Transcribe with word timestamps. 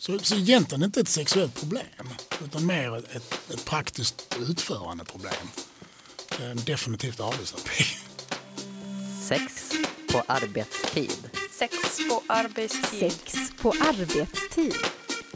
Så, 0.00 0.18
så 0.18 0.36
egentligen 0.36 0.82
inte 0.84 1.00
ett 1.00 1.08
sexuellt 1.08 1.54
problem 1.60 2.08
utan 2.44 2.66
mer 2.66 2.96
ett, 2.96 3.50
ett, 3.50 3.64
praktiskt 3.64 4.36
utförande 4.50 5.04
problem. 5.04 5.32
Definitivt 6.66 7.20
arbetsterapi. 7.20 7.84
Sex 9.28 9.72
på 10.12 10.22
arbetstid. 10.26 11.30
Sex 11.58 11.72
på 12.08 12.22
arbetstid. 12.26 13.12
Sex 13.12 13.34
på 13.62 13.70
arbetstid. 13.70 14.74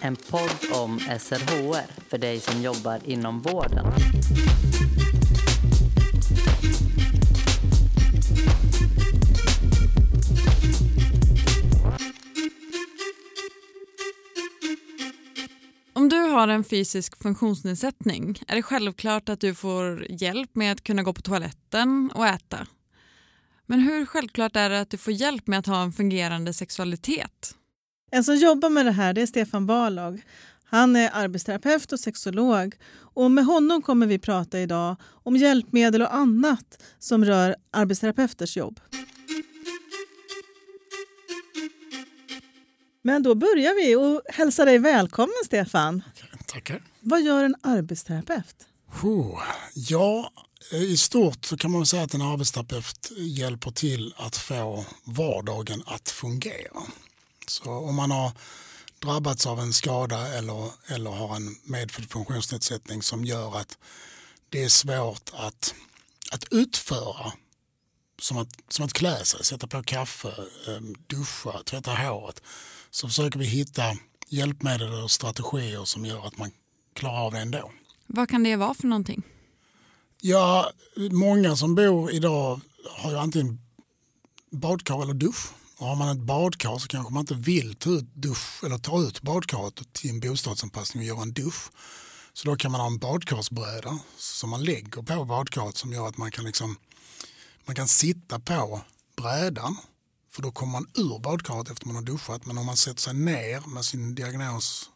En 0.00 0.16
podd 0.16 0.72
om 0.72 1.00
SRHR 1.00 1.86
för 2.08 2.18
dig 2.18 2.40
som 2.40 2.62
jobbar 2.62 3.00
inom 3.04 3.42
vården. 3.42 3.86
Har 16.48 16.54
en 16.54 16.64
fysisk 16.64 17.22
funktionsnedsättning 17.22 18.38
är 18.48 18.56
det 18.56 18.62
självklart 18.62 19.28
att 19.28 19.40
du 19.40 19.54
får 19.54 20.06
hjälp 20.10 20.56
med 20.56 20.72
att 20.72 20.84
kunna 20.84 21.02
gå 21.02 21.12
på 21.12 21.20
toaletten 21.20 22.10
och 22.14 22.26
äta. 22.26 22.66
Men 23.66 23.80
hur 23.80 24.06
självklart 24.06 24.56
är 24.56 24.70
det 24.70 24.80
att 24.80 24.90
du 24.90 24.96
får 24.96 25.12
hjälp 25.12 25.46
med 25.46 25.58
att 25.58 25.66
ha 25.66 25.82
en 25.82 25.92
fungerande 25.92 26.52
sexualitet? 26.52 27.54
En 28.10 28.24
som 28.24 28.36
jobbar 28.36 28.70
med 28.70 28.86
det 28.86 28.92
här 28.92 29.12
det 29.12 29.22
är 29.22 29.26
Stefan 29.26 29.66
Barlog. 29.66 30.22
Han 30.64 30.96
är 30.96 31.10
arbetsterapeut 31.12 31.92
och 31.92 32.00
sexolog. 32.00 32.74
Och 32.96 33.30
med 33.30 33.44
honom 33.44 33.82
kommer 33.82 34.06
vi 34.06 34.18
prata 34.18 34.60
idag 34.60 34.96
om 35.04 35.36
hjälpmedel 35.36 36.02
och 36.02 36.14
annat 36.14 36.82
som 36.98 37.24
rör 37.24 37.56
arbetsterapeuters 37.70 38.56
jobb. 38.56 38.80
Men 43.02 43.22
då 43.22 43.34
börjar 43.34 43.74
vi 43.74 43.96
och 43.96 44.22
hälsar 44.34 44.66
dig 44.66 44.78
välkommen 44.78 45.34
Stefan. 45.44 46.02
Tackar. 46.54 46.82
Vad 47.00 47.22
gör 47.22 47.44
en 47.44 47.54
arbetsterapeut? 47.62 48.66
Oh, 49.02 49.42
ja, 49.74 50.32
i 50.72 50.96
stort 50.96 51.44
så 51.44 51.56
kan 51.56 51.70
man 51.70 51.86
säga 51.86 52.02
att 52.02 52.14
en 52.14 52.22
arbetsterapeut 52.22 53.12
hjälper 53.16 53.70
till 53.70 54.14
att 54.16 54.36
få 54.36 54.84
vardagen 55.04 55.82
att 55.86 56.10
fungera. 56.10 56.82
Så 57.46 57.70
om 57.70 57.94
man 57.94 58.10
har 58.10 58.32
drabbats 58.98 59.46
av 59.46 59.60
en 59.60 59.72
skada 59.72 60.28
eller, 60.28 60.70
eller 60.86 61.10
har 61.10 61.36
en 61.36 61.56
medfödd 61.64 62.10
funktionsnedsättning 62.10 63.02
som 63.02 63.24
gör 63.24 63.58
att 63.58 63.78
det 64.48 64.64
är 64.64 64.68
svårt 64.68 65.30
att, 65.32 65.74
att 66.32 66.44
utföra 66.50 67.32
som 68.22 68.38
att, 68.38 68.48
som 68.68 68.84
att 68.84 68.92
klä 68.92 69.24
sig, 69.24 69.44
sätta 69.44 69.66
på 69.66 69.82
kaffe, 69.82 70.34
ehm, 70.68 70.94
duscha, 71.06 71.62
tvätta 71.62 71.94
håret 71.94 72.42
så 72.90 73.08
försöker 73.08 73.38
vi 73.38 73.44
hitta 73.44 73.96
hjälpmedel 74.28 75.02
och 75.02 75.10
strategier 75.10 75.84
som 75.84 76.04
gör 76.04 76.26
att 76.26 76.38
man 76.38 76.50
klarar 76.92 77.26
av 77.26 77.32
det 77.32 77.38
ändå. 77.38 77.70
Vad 78.06 78.28
kan 78.28 78.42
det 78.42 78.56
vara 78.56 78.74
för 78.74 78.86
någonting? 78.86 79.22
Ja, 80.20 80.70
många 81.10 81.56
som 81.56 81.74
bor 81.74 82.10
idag 82.10 82.60
har 82.90 83.10
ju 83.10 83.18
antingen 83.18 83.60
badkar 84.50 85.02
eller 85.02 85.14
dusch. 85.14 85.52
Och 85.78 85.86
har 85.86 85.96
man 85.96 86.08
ett 86.08 86.26
badkar 86.26 86.78
så 86.78 86.88
kanske 86.88 87.12
man 87.12 87.20
inte 87.20 87.34
vill 87.34 87.74
ta 87.74 87.90
ut, 87.90 88.14
dusch, 88.14 88.64
eller 88.64 88.78
ta 88.78 89.02
ut 89.02 89.22
badkaret 89.22 89.92
till 89.92 90.10
en 90.10 90.20
bostadsanpassning 90.20 91.00
och 91.00 91.06
göra 91.06 91.22
en 91.22 91.32
dusch. 91.32 91.70
Så 92.32 92.48
då 92.48 92.56
kan 92.56 92.72
man 92.72 92.80
ha 92.80 92.86
en 92.86 92.98
badkarsbräda 92.98 93.98
som 94.16 94.50
man 94.50 94.64
lägger 94.64 95.02
på 95.02 95.24
badkaret 95.24 95.76
som 95.76 95.92
gör 95.92 96.08
att 96.08 96.16
man 96.16 96.30
kan, 96.30 96.44
liksom, 96.44 96.76
man 97.64 97.76
kan 97.76 97.88
sitta 97.88 98.40
på 98.40 98.80
brädan 99.16 99.76
för 100.34 100.42
då 100.42 100.50
kommer 100.50 100.72
man 100.72 100.90
ur 100.94 101.18
badkaret 101.18 101.70
efter 101.70 101.86
man 101.86 101.96
har 101.96 102.02
duschat. 102.02 102.46
Men 102.46 102.58
om 102.58 102.66
man 102.66 102.76
sätter 102.76 103.00
sig 103.00 103.14
ner 103.14 103.68
med 103.68 103.84
sin 103.84 104.14
diagnos 104.14 104.90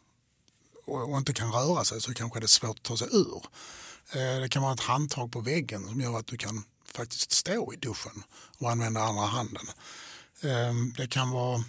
och, 0.85 1.11
och 1.11 1.17
inte 1.17 1.33
kan 1.33 1.51
röra 1.51 1.85
sig 1.85 2.01
så 2.01 2.13
kanske 2.13 2.39
det 2.39 2.45
är 2.45 2.47
svårt 2.47 2.77
att 2.77 2.83
ta 2.83 2.97
sig 2.97 3.07
ur. 3.11 3.43
Eh, 4.11 4.41
det 4.41 4.49
kan 4.49 4.61
vara 4.61 4.73
ett 4.73 4.79
handtag 4.79 5.31
på 5.31 5.41
väggen 5.41 5.87
som 5.87 6.01
gör 6.01 6.19
att 6.19 6.27
du 6.27 6.37
kan 6.37 6.63
faktiskt 6.85 7.31
stå 7.31 7.73
i 7.73 7.77
duschen 7.77 8.23
och 8.57 8.71
använda 8.71 9.01
andra 9.01 9.25
handen. 9.25 9.65
Eh, 10.41 10.73
det 10.97 11.07
kan 11.07 11.29
vara 11.29 11.63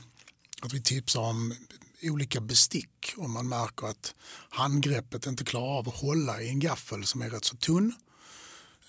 att 0.62 0.72
vi 0.72 0.82
tipsar 0.82 1.20
om 1.20 1.54
olika 2.02 2.40
bestick 2.40 3.14
om 3.16 3.32
man 3.32 3.48
märker 3.48 3.86
att 3.86 4.14
handgreppet 4.50 5.26
inte 5.26 5.44
klarar 5.44 5.78
av 5.78 5.88
att 5.88 6.00
hålla 6.00 6.42
i 6.42 6.48
en 6.48 6.60
gaffel 6.60 7.06
som 7.06 7.22
är 7.22 7.30
rätt 7.30 7.44
så 7.44 7.56
tunn. 7.56 7.94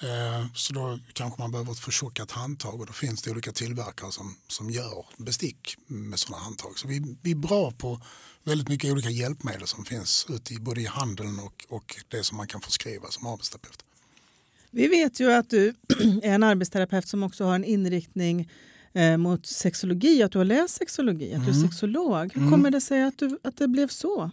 Eh, 0.03 0.45
så 0.55 0.73
då 0.73 0.99
kanske 1.13 1.41
man 1.41 1.51
behöver 1.51 1.71
ett 1.71 1.79
förtjockat 1.79 2.31
handtag 2.31 2.79
och 2.79 2.85
då 2.85 2.93
finns 2.93 3.21
det 3.21 3.31
olika 3.31 3.51
tillverkare 3.51 4.11
som, 4.11 4.35
som 4.47 4.69
gör 4.69 5.05
bestick 5.17 5.75
med 5.87 6.19
sådana 6.19 6.43
handtag. 6.43 6.79
Så 6.79 6.87
vi, 6.87 7.15
vi 7.21 7.31
är 7.31 7.35
bra 7.35 7.71
på 7.71 8.01
väldigt 8.43 8.67
mycket 8.69 8.91
olika 8.91 9.09
hjälpmedel 9.09 9.67
som 9.67 9.85
finns 9.85 10.25
ute 10.29 10.53
i 10.53 10.59
både 10.59 10.81
i 10.81 10.85
handeln 10.85 11.39
och, 11.39 11.65
och 11.69 11.95
det 12.07 12.23
som 12.23 12.37
man 12.37 12.47
kan 12.47 12.61
förskriva 12.61 13.07
som 13.11 13.27
arbetsterapeut. 13.27 13.83
Vi 14.71 14.87
vet 14.87 15.19
ju 15.19 15.31
att 15.31 15.49
du 15.49 15.67
är 16.23 16.33
en 16.33 16.43
arbetsterapeut 16.43 17.07
som 17.07 17.23
också 17.23 17.43
har 17.45 17.55
en 17.55 17.63
inriktning 17.65 18.49
eh, 18.93 19.17
mot 19.17 19.45
sexologi, 19.45 20.23
att 20.23 20.31
du 20.31 20.37
har 20.37 20.45
läst 20.45 20.75
sexologi, 20.75 21.33
att 21.33 21.43
du 21.45 21.49
är 21.51 21.55
Mm. 21.55 21.69
sexolog. 21.69 22.33
Hur 22.33 22.41
Mm. 22.41 22.51
kommer 22.51 22.71
det 22.71 22.81
sig 22.81 23.03
att, 23.03 23.17
du, 23.19 23.39
att 23.43 23.57
det 23.57 23.67
blev 23.67 23.87
så? 23.87 24.31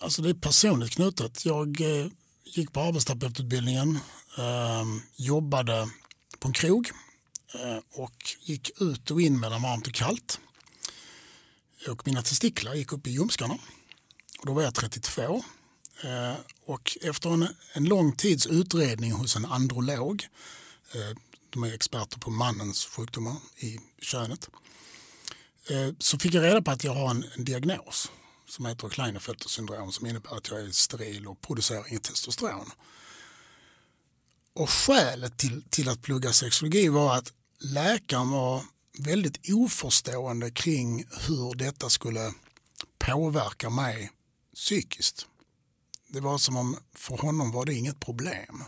Alltså 0.00 0.22
det 0.22 0.30
är 0.30 0.34
personligt 0.34 0.90
knutet. 0.92 1.44
Jag 1.46 1.80
eh, 1.80 2.06
gick 2.56 2.72
på 2.72 2.80
arbetsterapeututbildningen, 2.80 3.98
eh, 4.38 4.84
jobbade 5.16 5.90
på 6.38 6.48
en 6.48 6.54
krog 6.54 6.90
eh, 7.54 7.78
och 7.92 8.36
gick 8.40 8.80
ut 8.80 9.10
och 9.10 9.20
in 9.20 9.40
mellan 9.40 9.62
varmt 9.62 9.86
och 9.86 9.94
kallt. 9.94 10.40
Och 11.88 12.06
mina 12.06 12.22
testiklar 12.22 12.74
gick 12.74 12.92
upp 12.92 13.06
i 13.06 13.10
ljumskarna. 13.10 13.58
Och 14.38 14.46
då 14.46 14.52
var 14.52 14.62
jag 14.62 14.74
32. 14.74 15.44
Eh, 16.02 16.34
och 16.66 16.96
efter 17.02 17.30
en, 17.30 17.48
en 17.72 17.84
lång 17.84 18.12
tids 18.12 18.46
utredning 18.46 19.12
hos 19.12 19.36
en 19.36 19.44
androlog, 19.44 20.26
eh, 20.94 21.16
de 21.50 21.64
är 21.64 21.74
experter 21.74 22.18
på 22.18 22.30
mannens 22.30 22.86
sjukdomar 22.86 23.36
i 23.56 23.78
könet, 24.02 24.48
eh, 25.70 25.94
så 25.98 26.18
fick 26.18 26.34
jag 26.34 26.44
reda 26.44 26.62
på 26.62 26.70
att 26.70 26.84
jag 26.84 26.94
har 26.94 27.10
en, 27.10 27.24
en 27.36 27.44
diagnos 27.44 28.10
som 28.50 28.66
heter 28.66 28.88
Klinefelter 28.88 29.48
syndrom 29.48 29.92
som 29.92 30.06
innebär 30.06 30.36
att 30.36 30.48
jag 30.48 30.60
är 30.60 30.70
steril 30.70 31.26
och 31.26 31.40
producerar 31.40 31.88
inget 31.88 32.02
testosteron. 32.02 32.70
Och 34.52 34.70
skälet 34.70 35.38
till, 35.38 35.62
till 35.70 35.88
att 35.88 36.02
plugga 36.02 36.32
sexologi 36.32 36.88
var 36.88 37.16
att 37.16 37.32
läkaren 37.58 38.30
var 38.30 38.62
väldigt 38.98 39.50
oförstående 39.50 40.50
kring 40.50 41.04
hur 41.28 41.54
detta 41.54 41.90
skulle 41.90 42.32
påverka 42.98 43.70
mig 43.70 44.10
psykiskt. 44.54 45.26
Det 46.08 46.20
var 46.20 46.38
som 46.38 46.56
om 46.56 46.76
för 46.94 47.16
honom 47.16 47.52
var 47.52 47.64
det 47.64 47.74
inget 47.74 48.00
problem. 48.00 48.64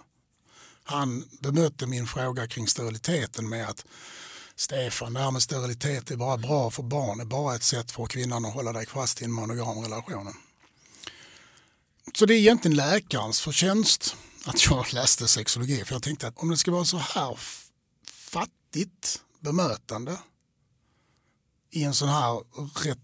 Han 0.85 1.25
bemötte 1.41 1.87
min 1.87 2.07
fråga 2.07 2.47
kring 2.49 2.69
steriliteten 2.69 3.49
med 3.49 3.69
att 3.69 3.85
Stefan, 4.57 5.15
det 5.15 5.21
här 5.21 5.31
med 5.31 5.43
sterilitet 5.43 6.11
är 6.11 6.17
bara 6.17 6.37
bra 6.37 6.71
för 6.71 6.83
barn, 6.83 7.19
det 7.19 7.25
är 7.25 7.27
bara 7.27 7.55
ett 7.55 7.63
sätt 7.63 7.91
för 7.91 8.07
kvinnan 8.07 8.45
att 8.45 8.55
hålla 8.55 8.73
dig 8.73 8.87
fast 8.87 9.23
i 9.23 9.25
en 9.25 9.33
monogam 9.33 9.83
relation. 9.83 10.35
Så 12.15 12.27
det 12.27 12.35
är 12.35 12.39
egentligen 12.39 12.77
läkarens 12.77 13.41
förtjänst 13.41 14.17
att 14.45 14.67
jag 14.67 14.93
läste 14.93 15.29
sexologi. 15.29 15.85
För 15.85 15.95
jag 15.95 16.03
tänkte 16.03 16.29
att 16.29 16.39
om 16.39 16.51
det 16.51 16.57
ska 16.57 16.71
vara 16.71 16.85
så 16.85 16.97
här 16.99 17.39
fattigt 18.07 19.23
bemötande 19.41 20.19
i 21.71 21.85
en 21.85 21.95
sån 21.95 22.09
här 22.09 22.43
rätt 22.85 22.99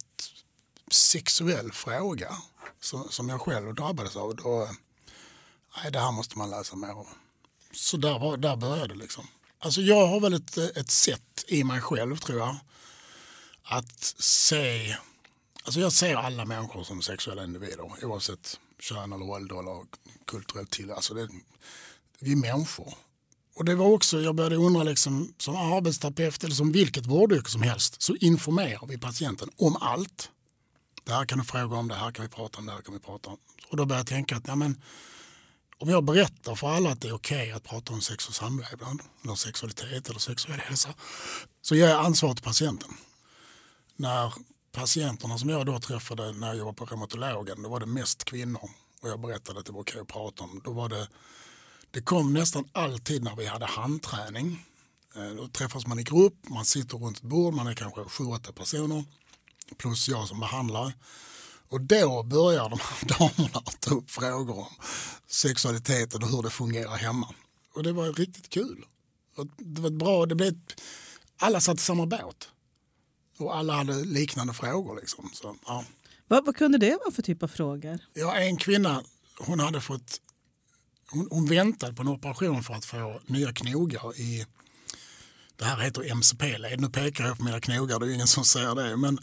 sexuell 0.90 1.72
fråga 1.72 2.36
som, 2.80 3.08
som 3.10 3.28
jag 3.28 3.40
själv 3.40 3.74
drabbades 3.74 4.16
av, 4.16 4.36
då, 4.36 4.62
eh, 4.62 4.70
nej 5.76 5.92
det 5.92 6.00
här 6.00 6.12
måste 6.12 6.38
man 6.38 6.50
läsa 6.50 6.76
mer 6.76 6.96
om. 6.96 7.06
Så 7.72 7.96
där, 7.96 8.18
var, 8.18 8.36
där 8.36 8.56
började 8.56 8.94
det 8.94 9.00
liksom. 9.00 9.26
Alltså 9.58 9.80
jag 9.80 10.06
har 10.06 10.20
väl 10.20 10.34
ett, 10.34 10.56
ett 10.56 10.90
sätt 10.90 11.44
i 11.46 11.64
mig 11.64 11.80
själv 11.80 12.16
tror 12.16 12.38
jag 12.38 12.56
att 13.62 14.14
se, 14.18 14.96
alltså 15.62 15.80
jag 15.80 15.92
ser 15.92 16.16
alla 16.16 16.44
människor 16.44 16.84
som 16.84 17.02
sexuella 17.02 17.44
individer 17.44 18.04
oavsett 18.04 18.60
kön 18.80 19.12
eller 19.12 19.30
ålder 19.30 19.58
eller 19.58 19.84
kulturellt 20.26 20.70
till. 20.70 20.90
Alltså 20.90 21.14
det, 21.14 21.28
vi 22.18 22.32
är 22.32 22.36
människor. 22.36 22.94
Och 23.54 23.64
det 23.64 23.74
var 23.74 23.86
också, 23.86 24.20
jag 24.20 24.34
började 24.34 24.56
undra 24.56 24.82
liksom, 24.82 25.34
som 25.38 25.56
arbetsterapeut 25.56 26.44
eller 26.44 26.54
som 26.54 26.72
vilket 26.72 27.06
vårdyrke 27.06 27.50
som 27.50 27.62
helst 27.62 28.02
så 28.02 28.16
informerar 28.16 28.86
vi 28.86 28.98
patienten 28.98 29.50
om 29.56 29.76
allt. 29.76 30.30
Det 31.04 31.12
här 31.12 31.24
kan 31.24 31.38
du 31.38 31.44
fråga 31.44 31.76
om, 31.76 31.88
det 31.88 31.94
här 31.94 32.10
kan 32.10 32.22
vi 32.22 32.28
prata 32.28 32.58
om, 32.58 32.66
det 32.66 32.72
här 32.72 32.82
kan 32.82 32.94
vi 32.94 33.00
prata 33.00 33.30
om. 33.30 33.38
Och 33.68 33.76
då 33.76 33.84
började 33.86 34.00
jag 34.00 34.06
tänka 34.06 34.36
att 34.36 34.48
ja, 34.48 34.54
men, 34.54 34.82
om 35.78 35.88
jag 35.88 36.04
berättar 36.04 36.54
för 36.54 36.68
alla 36.68 36.90
att 36.90 37.00
det 37.00 37.08
är 37.08 37.14
okej 37.14 37.52
att 37.52 37.64
prata 37.64 37.92
om 37.92 38.00
sex 38.00 38.28
och 38.28 38.34
samlevnad, 38.34 39.00
eller 39.24 39.34
sexualitet 39.34 40.08
eller 40.08 40.18
sexuell 40.18 40.60
hälsa, 40.60 40.94
så 41.62 41.74
ger 41.74 41.88
jag 41.88 42.04
ansvar 42.04 42.34
till 42.34 42.44
patienten. 42.44 42.90
När 43.96 44.32
patienterna 44.72 45.38
som 45.38 45.48
jag 45.48 45.66
då 45.66 45.78
träffade 45.78 46.32
när 46.32 46.46
jag 46.46 46.56
jobbade 46.56 46.76
på 46.76 46.84
reumatologen, 46.84 47.62
då 47.62 47.68
var 47.68 47.80
det 47.80 47.86
mest 47.86 48.24
kvinnor 48.24 48.70
och 49.00 49.08
jag 49.08 49.20
berättade 49.20 49.60
att 49.60 49.66
det 49.66 49.72
var 49.72 49.80
okej 49.80 50.00
att 50.00 50.08
prata 50.08 50.44
om. 50.44 50.60
Då 50.64 50.72
var 50.72 50.88
det, 50.88 51.08
det 51.90 52.00
kom 52.00 52.34
nästan 52.34 52.68
alltid 52.72 53.24
när 53.24 53.36
vi 53.36 53.46
hade 53.46 53.66
handträning. 53.66 54.66
Eh, 55.16 55.30
då 55.30 55.48
träffas 55.48 55.86
man 55.86 55.98
i 55.98 56.02
grupp, 56.02 56.48
man 56.48 56.64
sitter 56.64 56.98
runt 56.98 57.16
ett 57.16 57.22
bord, 57.22 57.54
man 57.54 57.66
är 57.66 57.74
kanske 57.74 58.04
sju, 58.04 58.24
åtta 58.24 58.52
personer 58.52 59.04
plus 59.76 60.08
jag 60.08 60.28
som 60.28 60.40
behandlare. 60.40 60.92
Och 61.68 61.80
då 61.80 62.22
börjar 62.22 62.68
de 62.68 62.78
här 62.82 63.18
damerna 63.18 63.58
att 63.58 63.80
ta 63.80 63.94
upp 63.94 64.10
frågor 64.10 64.58
om 64.58 64.66
sexualiteten 65.26 66.22
och 66.22 66.28
hur 66.28 66.42
det 66.42 66.50
fungerar 66.50 66.96
hemma. 66.96 67.34
Och 67.74 67.82
det 67.82 67.92
var 67.92 68.12
riktigt 68.12 68.48
kul. 68.48 68.84
Och 69.36 69.46
det 69.56 69.80
var 69.80 69.90
bra, 69.90 70.26
det 70.26 70.34
blev, 70.34 70.54
alla 71.38 71.60
satt 71.60 71.78
i 71.78 71.82
samma 71.82 72.06
båt. 72.06 72.48
Och 73.38 73.56
alla 73.56 73.72
hade 73.72 74.04
liknande 74.04 74.54
frågor. 74.54 74.96
Liksom. 74.96 75.30
Så, 75.34 75.56
ja. 75.66 75.84
Vad, 76.28 76.46
vad 76.46 76.56
kunde 76.56 76.78
det 76.78 76.98
vara 77.04 77.14
för 77.14 77.22
typ 77.22 77.42
av 77.42 77.48
frågor? 77.48 77.98
Ja, 78.14 78.36
en 78.36 78.56
kvinna 78.56 79.02
hon 79.38 79.60
hade 79.60 79.80
fått 79.80 80.20
hon, 81.10 81.28
hon 81.30 81.46
väntade 81.46 81.94
på 81.94 82.02
en 82.02 82.08
operation 82.08 82.62
för 82.62 82.74
att 82.74 82.84
få 82.84 83.20
nya 83.26 83.52
knogar 83.52 84.20
i 84.20 84.46
det 85.56 85.64
här 85.64 85.76
heter 85.76 86.10
MCP-led. 86.14 86.80
Nu 86.80 86.90
pekar 86.90 87.26
jag 87.26 87.38
på 87.38 87.44
mina 87.44 87.60
knogar, 87.60 88.00
det 88.00 88.06
är 88.06 88.10
ingen 88.10 88.26
som 88.26 88.44
säger 88.44 88.74
det. 88.74 88.96
Men, 88.96 89.18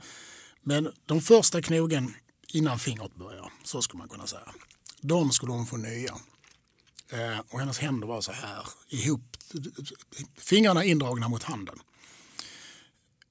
men 0.62 0.92
de 1.06 1.22
första 1.22 1.62
knogen 1.62 2.14
innan 2.56 2.80
fingret 2.80 3.16
börjar, 3.16 3.52
så 3.64 3.82
skulle 3.82 3.98
man 3.98 4.10
kunna 4.10 4.28
säga. 4.28 4.54
De 5.02 5.32
skulle 5.32 5.52
hon 5.52 5.66
få 5.66 5.78
nya. 5.78 6.16
Eh, 7.10 7.40
och 7.50 7.60
hennes 7.60 7.80
händer 7.80 8.08
var 8.08 8.22
så 8.22 8.32
här 8.32 8.68
ihop, 8.88 9.38
fingrarna 10.38 10.84
indragna 10.84 11.30
mot 11.30 11.44
handen. 11.44 11.80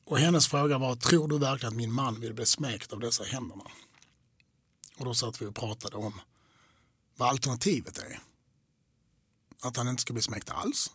Och 0.05 0.19
hennes 0.19 0.47
fråga 0.47 0.79
var, 0.79 0.97
tror 0.97 1.29
du 1.29 1.38
verkligen 1.38 1.73
att 1.73 1.76
min 1.76 1.93
man 1.93 2.21
vill 2.21 2.35
bli 2.35 2.47
smekt 2.47 2.93
av 2.93 3.00
dessa 3.00 3.25
händerna? 3.25 3.65
Och 4.97 5.05
då 5.05 5.15
satt 5.15 5.43
vi 5.43 5.47
och 5.47 5.55
pratade 5.55 5.97
om 5.97 6.20
vad 7.17 7.29
alternativet 7.29 7.99
är. 7.99 8.20
Att 9.62 9.77
han 9.77 9.88
inte 9.88 10.03
ska 10.03 10.12
bli 10.12 10.23
smekt 10.23 10.50
alls. 10.50 10.91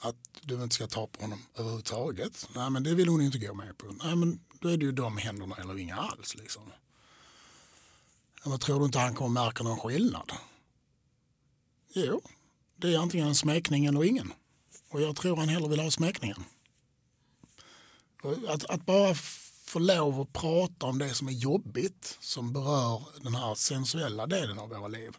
Att 0.00 0.16
du 0.42 0.62
inte 0.62 0.74
ska 0.74 0.86
ta 0.86 1.06
på 1.06 1.22
honom 1.22 1.42
överhuvudtaget. 1.54 2.48
Nej 2.54 2.70
men 2.70 2.82
det 2.82 2.94
vill 2.94 3.08
hon 3.08 3.20
inte 3.20 3.38
gå 3.38 3.54
med 3.54 3.78
på. 3.78 3.86
Nej 3.86 4.16
men 4.16 4.40
då 4.60 4.68
är 4.68 4.76
det 4.76 4.84
ju 4.84 4.92
de 4.92 5.16
händerna 5.16 5.56
eller 5.56 5.78
inga 5.78 5.96
alls. 5.96 6.34
Liksom. 6.34 6.62
Men 8.48 8.58
tror 8.58 8.78
du 8.78 8.84
inte 8.84 8.98
han 8.98 9.14
kommer 9.14 9.44
märka 9.44 9.64
någon 9.64 9.78
skillnad? 9.78 10.32
Jo, 11.92 12.22
det 12.76 12.94
är 12.94 12.98
antingen 12.98 13.28
en 13.28 13.34
smekning 13.34 13.86
eller 13.86 14.04
ingen. 14.04 14.32
Och 14.90 15.00
jag 15.00 15.16
tror 15.16 15.36
han 15.36 15.48
hellre 15.48 15.68
vill 15.68 15.80
ha 15.80 15.90
smekningen. 15.90 16.44
Att, 18.48 18.64
att 18.64 18.86
bara 18.86 19.14
få 19.64 19.78
lov 19.78 20.20
att 20.20 20.32
prata 20.32 20.86
om 20.86 20.98
det 20.98 21.14
som 21.14 21.28
är 21.28 21.32
jobbigt 21.32 22.18
som 22.20 22.52
berör 22.52 23.02
den 23.22 23.34
här 23.34 23.54
sensuella 23.54 24.26
delen 24.26 24.58
av 24.58 24.68
våra 24.68 24.88
liv 24.88 25.16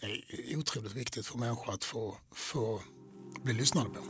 är 0.00 0.56
otroligt 0.58 0.92
viktigt 0.92 1.26
för 1.26 1.38
människor 1.38 1.74
att 1.74 1.84
få, 1.84 2.16
få 2.34 2.82
bli 3.42 3.54
lyssnade 3.54 3.90
på. 3.90 4.02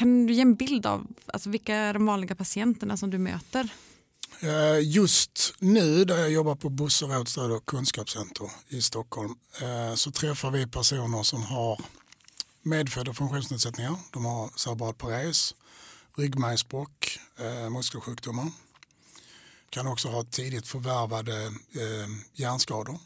Kan 0.00 0.26
du 0.26 0.34
ge 0.34 0.40
en 0.40 0.54
bild 0.54 0.86
av 0.86 1.06
alltså, 1.26 1.50
vilka 1.50 1.74
är 1.74 1.94
de 1.94 2.06
vanliga 2.06 2.34
patienterna 2.34 2.96
som 2.96 3.10
du 3.10 3.18
möter? 3.18 3.68
Eh, 4.40 4.80
just 4.82 5.54
nu 5.58 6.04
där 6.04 6.18
jag 6.18 6.30
jobbar 6.30 6.54
på 6.54 6.68
Buss 6.68 7.02
och 7.02 7.10
och 7.56 7.66
kunskapscenter 7.66 8.50
i 8.68 8.82
Stockholm 8.82 9.34
eh, 9.62 9.94
så 9.94 10.10
träffar 10.10 10.50
vi 10.50 10.66
personer 10.66 11.22
som 11.22 11.42
har 11.42 11.80
medfödda 12.62 13.14
funktionsnedsättningar. 13.14 13.96
De 14.10 14.24
har 14.24 14.50
cerebral 14.56 14.94
pares, 14.94 15.54
ryggmärgsbråck, 16.16 17.18
eh, 17.38 17.70
muskelsjukdomar. 17.70 18.50
Kan 19.70 19.86
också 19.86 20.08
ha 20.08 20.24
tidigt 20.24 20.66
förvärvade 20.66 21.52
hjärnskador, 22.34 22.98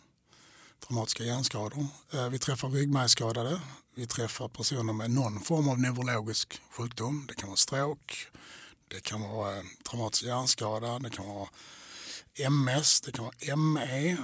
traumatiska 0.86 1.24
hjärnskador. 1.24 1.86
Eh, 2.12 2.28
vi 2.28 2.38
träffar 2.38 2.68
ryggmärgsskadade, 2.68 3.60
vi 3.94 4.06
träffar 4.06 4.48
personer 4.48 4.92
med 4.92 5.10
någon 5.10 5.40
form 5.40 5.68
av 5.68 5.78
neurologisk 5.78 6.60
sjukdom. 6.70 7.24
Det 7.28 7.34
kan 7.34 7.48
vara 7.48 7.56
stroke, 7.56 8.14
det 8.88 9.00
kan 9.00 9.20
vara 9.20 9.56
eh, 9.56 9.62
traumatisk 9.90 10.24
hjärnskada, 10.24 10.98
det 10.98 11.10
kan 11.10 11.26
vara 11.26 11.48
MS, 12.48 13.00
det 13.00 13.12
kan 13.12 13.24
vara 13.24 13.56
ME. 13.56 14.16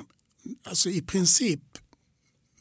Alltså 0.64 0.90
i 0.90 1.02
princip 1.02 1.78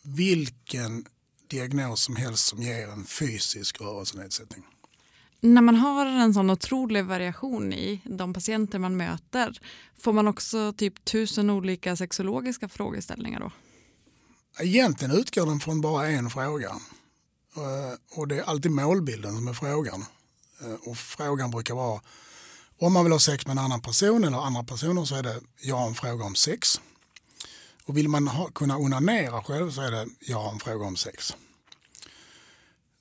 vilken 0.02 1.06
diagnos 1.48 2.04
som 2.04 2.16
helst 2.16 2.46
som 2.46 2.62
ger 2.62 2.88
en 2.88 3.06
fysisk 3.06 3.82
rörelsenedsättning. 3.82 4.64
När 5.42 5.62
man 5.62 5.76
har 5.76 6.06
en 6.06 6.34
sån 6.34 6.50
otrolig 6.50 7.06
variation 7.06 7.74
i 7.74 8.02
de 8.06 8.34
patienter 8.34 8.80
man 8.80 8.98
möter, 8.98 9.60
får 9.98 10.14
man 10.14 10.28
också 10.28 10.74
typ 10.74 11.06
tusen 11.06 11.50
olika 11.50 11.96
sexologiska 11.96 12.70
frågeställningar 12.70 13.40
då? 13.40 13.52
Egentligen 14.60 15.16
utgår 15.16 15.46
den 15.46 15.60
från 15.60 15.82
bara 15.82 16.08
en 16.08 16.30
fråga. 16.30 16.70
Eh, 17.56 18.18
och 18.18 18.28
det 18.28 18.38
är 18.38 18.44
alltid 18.44 18.72
målbilden 18.72 19.36
som 19.36 19.48
är 19.48 19.54
frågan. 19.54 20.06
Eh, 20.62 20.90
och 20.90 20.98
frågan 20.98 21.52
brukar 21.52 21.76
vara 21.76 22.02
om 22.82 22.94
man 22.94 23.06
vill 23.06 23.12
ha 23.12 23.20
sex 23.20 23.46
med 23.46 23.52
en 23.52 23.64
annan 23.64 23.82
person 23.82 24.24
eller 24.24 24.38
andra 24.38 24.64
personer 24.64 25.06
så 25.06 25.16
är 25.16 25.24
det 25.24 25.42
ja 25.62 25.88
en 25.88 25.96
fråga 25.96 26.26
om 26.26 26.36
sex. 26.36 26.82
Och 27.86 27.98
vill 27.98 28.08
man 28.08 28.28
ha, 28.28 28.50
kunna 28.50 28.78
onanera 28.78 29.44
själv 29.44 29.72
så 29.72 29.82
är 29.82 29.92
det 29.92 30.08
ja 30.20 30.52
en 30.52 30.60
fråga 30.60 30.86
om 30.86 30.96
sex. 30.96 31.36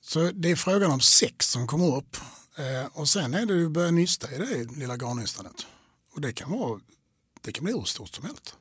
Så 0.01 0.31
det 0.31 0.51
är 0.51 0.55
frågan 0.55 0.91
om 0.91 1.01
sex 1.01 1.49
som 1.49 1.67
kommer 1.67 1.97
upp 1.97 2.17
eh, 2.57 2.85
och 2.93 3.09
sen 3.09 3.33
är 3.33 3.45
det 3.45 3.65
att 3.65 3.71
börja 3.71 3.91
nysta 3.91 4.31
i 4.31 4.37
det 4.37 4.77
lilla 4.77 4.97
garnnystanet. 4.97 5.65
Och 6.13 6.21
det 6.21 6.33
kan, 6.33 6.51
vara, 6.51 6.79
det 7.41 7.51
kan 7.51 7.63
bli 7.63 7.73
hur 7.73 7.83
stort 7.83 8.15
som 8.15 8.25
helst. 8.25 8.55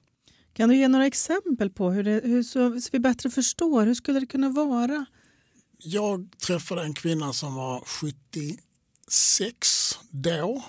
Kan 0.59 0.69
du 0.69 0.77
ge 0.77 0.89
några 0.89 1.07
exempel 1.07 1.71
på 1.71 1.91
hur, 1.91 2.03
det, 2.03 2.21
hur 2.25 2.43
så, 2.43 2.81
så 2.81 2.89
vi 2.93 2.99
bättre 2.99 3.31
förstår? 3.31 3.85
Hur 3.85 3.95
skulle 3.95 4.21
det 4.21 4.27
kunna 4.27 4.49
vara? 4.49 5.07
Jag 5.79 6.29
träffade 6.47 6.83
en 6.83 6.95
kvinna 6.95 7.33
som 7.33 7.55
var 7.55 7.81
76 7.81 9.99
då, 10.11 10.63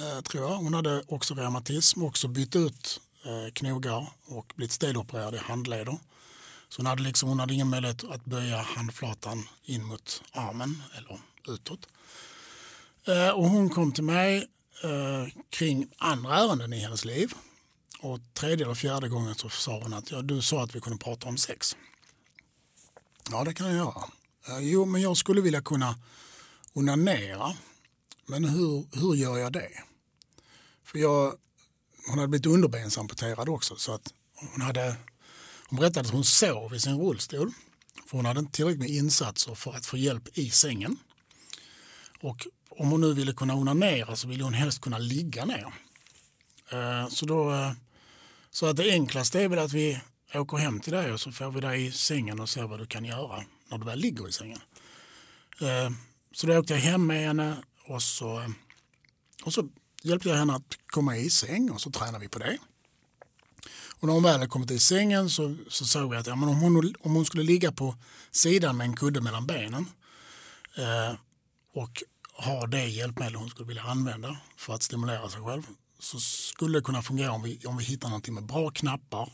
eh, 0.00 0.20
tror 0.20 0.42
jag. 0.42 0.56
Hon 0.56 0.74
hade 0.74 1.02
också 1.06 1.34
reumatism, 1.34 2.02
också 2.02 2.28
bytt 2.28 2.56
ut 2.56 3.00
eh, 3.24 3.52
knogar 3.52 4.06
och 4.26 4.52
blivit 4.56 4.72
stelopererad 4.72 5.34
i 5.34 5.38
handleder. 5.38 5.98
Så 6.68 6.78
hon 6.78 6.86
hade, 6.86 7.02
liksom, 7.02 7.28
hon 7.28 7.40
hade 7.40 7.54
ingen 7.54 7.68
möjlighet 7.68 8.04
att 8.04 8.24
böja 8.24 8.56
handflatan 8.56 9.48
in 9.64 9.84
mot 9.84 10.22
armen 10.32 10.82
eller 10.98 11.20
utåt. 11.48 11.88
Eh, 13.06 13.30
och 13.30 13.48
hon 13.48 13.70
kom 13.70 13.92
till 13.92 14.04
mig 14.04 14.36
eh, 14.82 15.26
kring 15.50 15.86
andra 15.98 16.36
ärenden 16.36 16.72
i 16.72 16.78
hennes 16.78 17.04
liv. 17.04 17.34
Och 18.04 18.20
tredje 18.34 18.64
eller 18.64 18.74
fjärde 18.74 19.08
gången 19.08 19.34
så 19.34 19.48
sa 19.48 19.80
hon 19.82 19.94
att 19.94 20.10
ja, 20.10 20.22
du 20.22 20.42
sa 20.42 20.62
att 20.62 20.74
vi 20.74 20.80
kunde 20.80 20.98
prata 20.98 21.28
om 21.28 21.38
sex. 21.38 21.76
Ja, 23.30 23.44
det 23.44 23.54
kan 23.54 23.66
jag 23.66 23.76
göra. 23.76 24.04
Jo, 24.60 24.84
men 24.84 25.02
jag 25.02 25.16
skulle 25.16 25.40
vilja 25.40 25.62
kunna 25.62 25.98
onanera 26.72 27.56
men 28.26 28.44
hur, 28.44 28.86
hur 29.00 29.14
gör 29.14 29.38
jag 29.38 29.52
det? 29.52 29.70
För 30.84 30.98
jag, 30.98 31.34
hon 32.06 32.18
hade 32.18 32.28
blivit 32.28 32.46
underbensamputerad 32.46 33.48
också 33.48 33.76
så 33.76 33.92
att 33.92 34.12
hon 34.34 34.60
hade 34.60 34.96
hon 35.68 35.78
berättade 35.78 36.00
att 36.00 36.14
hon 36.14 36.24
sov 36.24 36.74
i 36.74 36.80
sin 36.80 36.98
rullstol. 36.98 37.52
För 38.06 38.16
hon 38.16 38.26
hade 38.26 38.40
inte 38.40 38.52
tillräckligt 38.52 38.80
med 38.80 38.90
insatser 38.90 39.54
för 39.54 39.74
att 39.74 39.86
få 39.86 39.96
hjälp 39.96 40.38
i 40.38 40.50
sängen. 40.50 40.96
Och 42.20 42.46
om 42.68 42.90
hon 42.90 43.00
nu 43.00 43.14
ville 43.14 43.32
kunna 43.32 43.54
onanera 43.54 44.16
så 44.16 44.28
ville 44.28 44.44
hon 44.44 44.54
helst 44.54 44.80
kunna 44.80 44.98
ligga 44.98 45.44
ner. 45.44 45.74
Eh, 46.72 47.08
så 47.08 47.26
då 47.26 47.52
eh, 47.52 47.72
så 48.54 48.66
att 48.66 48.76
det 48.76 48.90
enklaste 48.90 49.42
är 49.42 49.48
väl 49.48 49.58
att 49.58 49.72
vi 49.72 50.00
åker 50.34 50.56
hem 50.56 50.80
till 50.80 50.92
dig 50.92 51.12
och 51.12 51.20
så 51.20 51.32
får 51.32 51.50
vi 51.50 51.60
dig 51.60 51.86
i 51.86 51.92
sängen 51.92 52.40
och 52.40 52.48
ser 52.48 52.62
vad 52.62 52.78
du 52.78 52.86
kan 52.86 53.04
göra 53.04 53.44
när 53.68 53.78
du 53.78 53.84
väl 53.84 53.98
ligger 53.98 54.28
i 54.28 54.32
sängen. 54.32 54.60
Eh, 55.60 55.90
så 56.32 56.46
då 56.46 56.58
åkte 56.58 56.72
jag 56.72 56.80
hem 56.80 57.06
med 57.06 57.26
henne 57.26 57.56
och 57.86 58.02
så, 58.02 58.52
och 59.44 59.54
så 59.54 59.68
hjälpte 60.02 60.28
jag 60.28 60.36
henne 60.36 60.54
att 60.54 60.78
komma 60.86 61.16
i 61.16 61.30
säng 61.30 61.70
och 61.70 61.80
så 61.80 61.90
tränade 61.90 62.18
vi 62.18 62.28
på 62.28 62.38
det. 62.38 62.58
Och 64.00 64.06
när 64.06 64.14
hon 64.14 64.22
väl 64.22 64.32
hade 64.32 64.46
kommit 64.46 64.70
i 64.70 64.78
sängen 64.78 65.30
så, 65.30 65.56
så 65.68 65.84
såg 65.84 66.10
vi 66.10 66.16
att 66.16 66.26
ja, 66.26 66.36
men 66.36 66.48
om, 66.48 66.56
hon, 66.56 66.94
om 67.00 67.14
hon 67.14 67.24
skulle 67.24 67.42
ligga 67.42 67.72
på 67.72 67.96
sidan 68.30 68.76
med 68.76 68.84
en 68.84 68.96
kudde 68.96 69.20
mellan 69.20 69.46
benen 69.46 69.86
eh, 70.76 71.18
och 71.74 72.02
ha 72.32 72.66
det 72.66 72.86
hjälpmedel 72.86 73.34
hon 73.34 73.50
skulle 73.50 73.68
vilja 73.68 73.82
använda 73.82 74.36
för 74.56 74.74
att 74.74 74.82
stimulera 74.82 75.28
sig 75.28 75.40
själv 75.40 75.62
så 76.04 76.20
skulle 76.20 76.78
det 76.78 76.82
kunna 76.82 77.02
fungera 77.02 77.32
om 77.32 77.42
vi, 77.42 77.60
om 77.66 77.76
vi 77.76 77.84
hittar 77.84 78.08
någonting 78.08 78.34
med 78.34 78.46
bra 78.46 78.70
knappar 78.70 79.32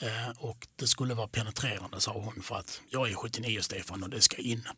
eh, 0.00 0.30
och 0.38 0.68
det 0.76 0.86
skulle 0.86 1.14
vara 1.14 1.28
penetrerande 1.28 2.00
sa 2.00 2.12
hon 2.12 2.42
för 2.42 2.56
att 2.56 2.80
jag 2.90 3.10
är 3.10 3.14
79 3.14 3.60
Stefan 3.60 4.02
och 4.02 4.10
det 4.10 4.20
ska 4.20 4.36
in. 4.36 4.68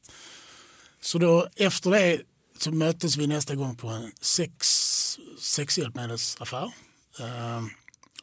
Så 1.00 1.18
då 1.18 1.48
efter 1.56 1.90
det 1.90 2.22
så 2.58 2.72
möttes 2.72 3.16
vi 3.16 3.26
nästa 3.26 3.54
gång 3.54 3.76
på 3.76 3.88
en 3.88 4.12
sex, 4.20 4.66
sexhjälpmedelsaffär. 5.38 6.72
Eh, 7.20 7.62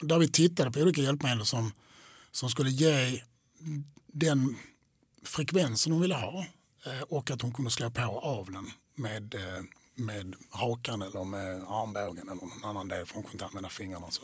där 0.01 0.19
vi 0.19 0.27
tittade 0.27 0.71
på 0.71 0.79
olika 0.79 1.01
hjälpmedel 1.01 1.45
som, 1.45 1.71
som 2.31 2.49
skulle 2.49 2.69
ge 2.69 3.21
den 4.07 4.55
frekvensen 5.23 5.91
hon 5.91 6.01
ville 6.01 6.15
ha 6.15 6.45
eh, 6.85 7.01
och 7.01 7.31
att 7.31 7.41
hon 7.41 7.53
kunde 7.53 7.71
slå 7.71 7.89
på 7.89 8.01
avlen 8.01 8.71
med, 8.95 9.35
eh, 9.35 9.41
med 9.41 9.65
med 9.95 10.35
hakan 10.49 11.01
eller 11.01 11.23
med 11.23 11.63
armbågen 11.67 12.29
eller 12.29 12.41
någon 12.41 12.63
annan 12.63 12.87
del 12.87 13.05
för 13.05 13.13
hon 13.13 13.23
kunde 13.23 13.33
inte 13.33 13.45
använda 13.45 13.69
fingrarna. 13.69 14.11
Så, 14.11 14.21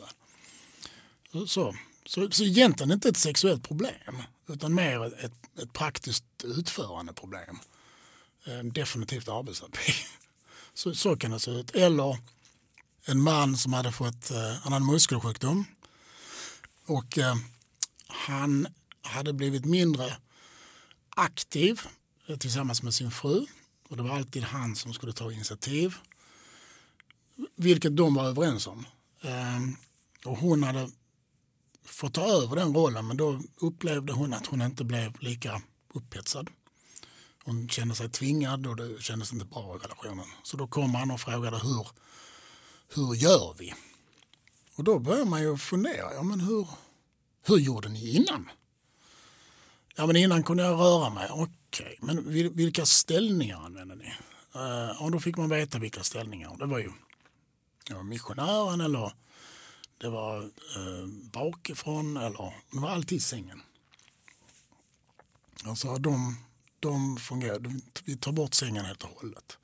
så, 1.46 1.74
så, 2.06 2.30
så 2.30 2.44
egentligen 2.44 2.92
inte 2.92 3.08
ett 3.08 3.16
sexuellt 3.16 3.68
problem 3.68 4.22
utan 4.48 4.74
mer 4.74 5.24
ett, 5.24 5.32
ett 5.62 5.72
praktiskt 5.72 6.24
utförande 6.44 7.12
problem. 7.12 7.58
Ehm, 8.46 8.72
definitivt 8.72 9.28
arbetsterapi. 9.28 9.92
Så, 10.74 10.94
så 10.94 11.16
kan 11.16 11.30
det 11.30 11.40
se 11.40 11.50
ut. 11.50 11.70
Eller 11.70 12.18
en 13.04 13.20
man 13.20 13.56
som 13.56 13.72
hade 13.72 13.92
fått 13.92 14.30
eh, 14.30 14.52
han 14.62 14.72
hade 14.72 14.84
muskelsjukdom 14.84 15.64
och 16.86 17.18
eh, 17.18 17.36
han 18.06 18.66
hade 19.02 19.32
blivit 19.32 19.64
mindre 19.64 20.16
aktiv 21.08 21.80
eh, 22.26 22.36
tillsammans 22.36 22.82
med 22.82 22.94
sin 22.94 23.10
fru 23.10 23.46
och 23.92 23.98
det 23.98 24.02
var 24.02 24.16
alltid 24.16 24.42
han 24.42 24.76
som 24.76 24.94
skulle 24.94 25.12
ta 25.12 25.32
initiativ. 25.32 25.94
Vilket 27.56 27.96
de 27.96 28.14
var 28.14 28.24
överens 28.24 28.66
om. 28.66 28.86
Ehm, 29.22 29.76
och 30.24 30.38
hon 30.38 30.62
hade 30.62 30.90
fått 31.84 32.14
ta 32.14 32.26
över 32.26 32.56
den 32.56 32.74
rollen 32.74 33.06
men 33.06 33.16
då 33.16 33.42
upplevde 33.56 34.12
hon 34.12 34.32
att 34.32 34.46
hon 34.46 34.62
inte 34.62 34.84
blev 34.84 35.20
lika 35.20 35.62
upphetsad. 35.94 36.50
Hon 37.44 37.68
kände 37.68 37.94
sig 37.94 38.10
tvingad 38.10 38.66
och 38.66 38.76
det 38.76 39.02
kändes 39.02 39.32
inte 39.32 39.44
bra 39.44 39.76
i 39.76 39.78
relationen. 39.78 40.26
Så 40.42 40.56
då 40.56 40.66
kom 40.66 40.94
han 40.94 41.10
och 41.10 41.20
frågade 41.20 41.58
hur, 41.58 41.86
hur 42.94 43.14
gör 43.14 43.54
vi? 43.58 43.74
Och 44.76 44.84
då 44.84 44.98
börjar 44.98 45.24
man 45.24 45.42
ju 45.42 45.56
fundera, 45.56 46.14
ja 46.14 46.22
men 46.22 46.40
hur, 46.40 46.68
hur 47.46 47.56
gjorde 47.56 47.88
ni 47.88 48.16
innan? 48.16 48.50
Ja 49.96 50.06
men 50.06 50.16
innan 50.16 50.42
kunde 50.42 50.62
jag 50.62 50.80
röra 50.80 51.10
mig, 51.10 51.28
okej, 51.30 51.56
okay. 51.80 51.96
men 52.00 52.32
vilka 52.56 52.86
ställningar 52.86 53.56
använde 53.56 53.94
ni? 53.94 54.14
Eh, 54.54 54.60
uh, 54.60 55.02
och 55.02 55.10
då 55.10 55.20
fick 55.20 55.36
man 55.36 55.48
veta 55.48 55.78
vilka 55.78 56.02
ställningar, 56.02 56.56
det 56.58 56.66
var 56.66 56.78
ju 56.78 56.92
det 57.86 57.94
var 57.94 58.02
missionären 58.02 58.80
eller 58.80 59.12
det 59.98 60.08
var 60.08 60.42
uh, 60.42 61.06
bakifrån 61.32 62.16
eller 62.16 62.54
det 62.70 62.78
var 62.78 62.90
alltid 62.90 63.22
sängen. 63.22 63.62
Alltså 65.64 65.96
de, 65.96 66.36
de 66.80 67.16
fungerar, 67.16 67.62
vi 68.04 68.16
tar 68.16 68.32
bort 68.32 68.54
sängen 68.54 68.84
helt 68.84 69.02
och 69.02 69.10
hållet. 69.20 69.58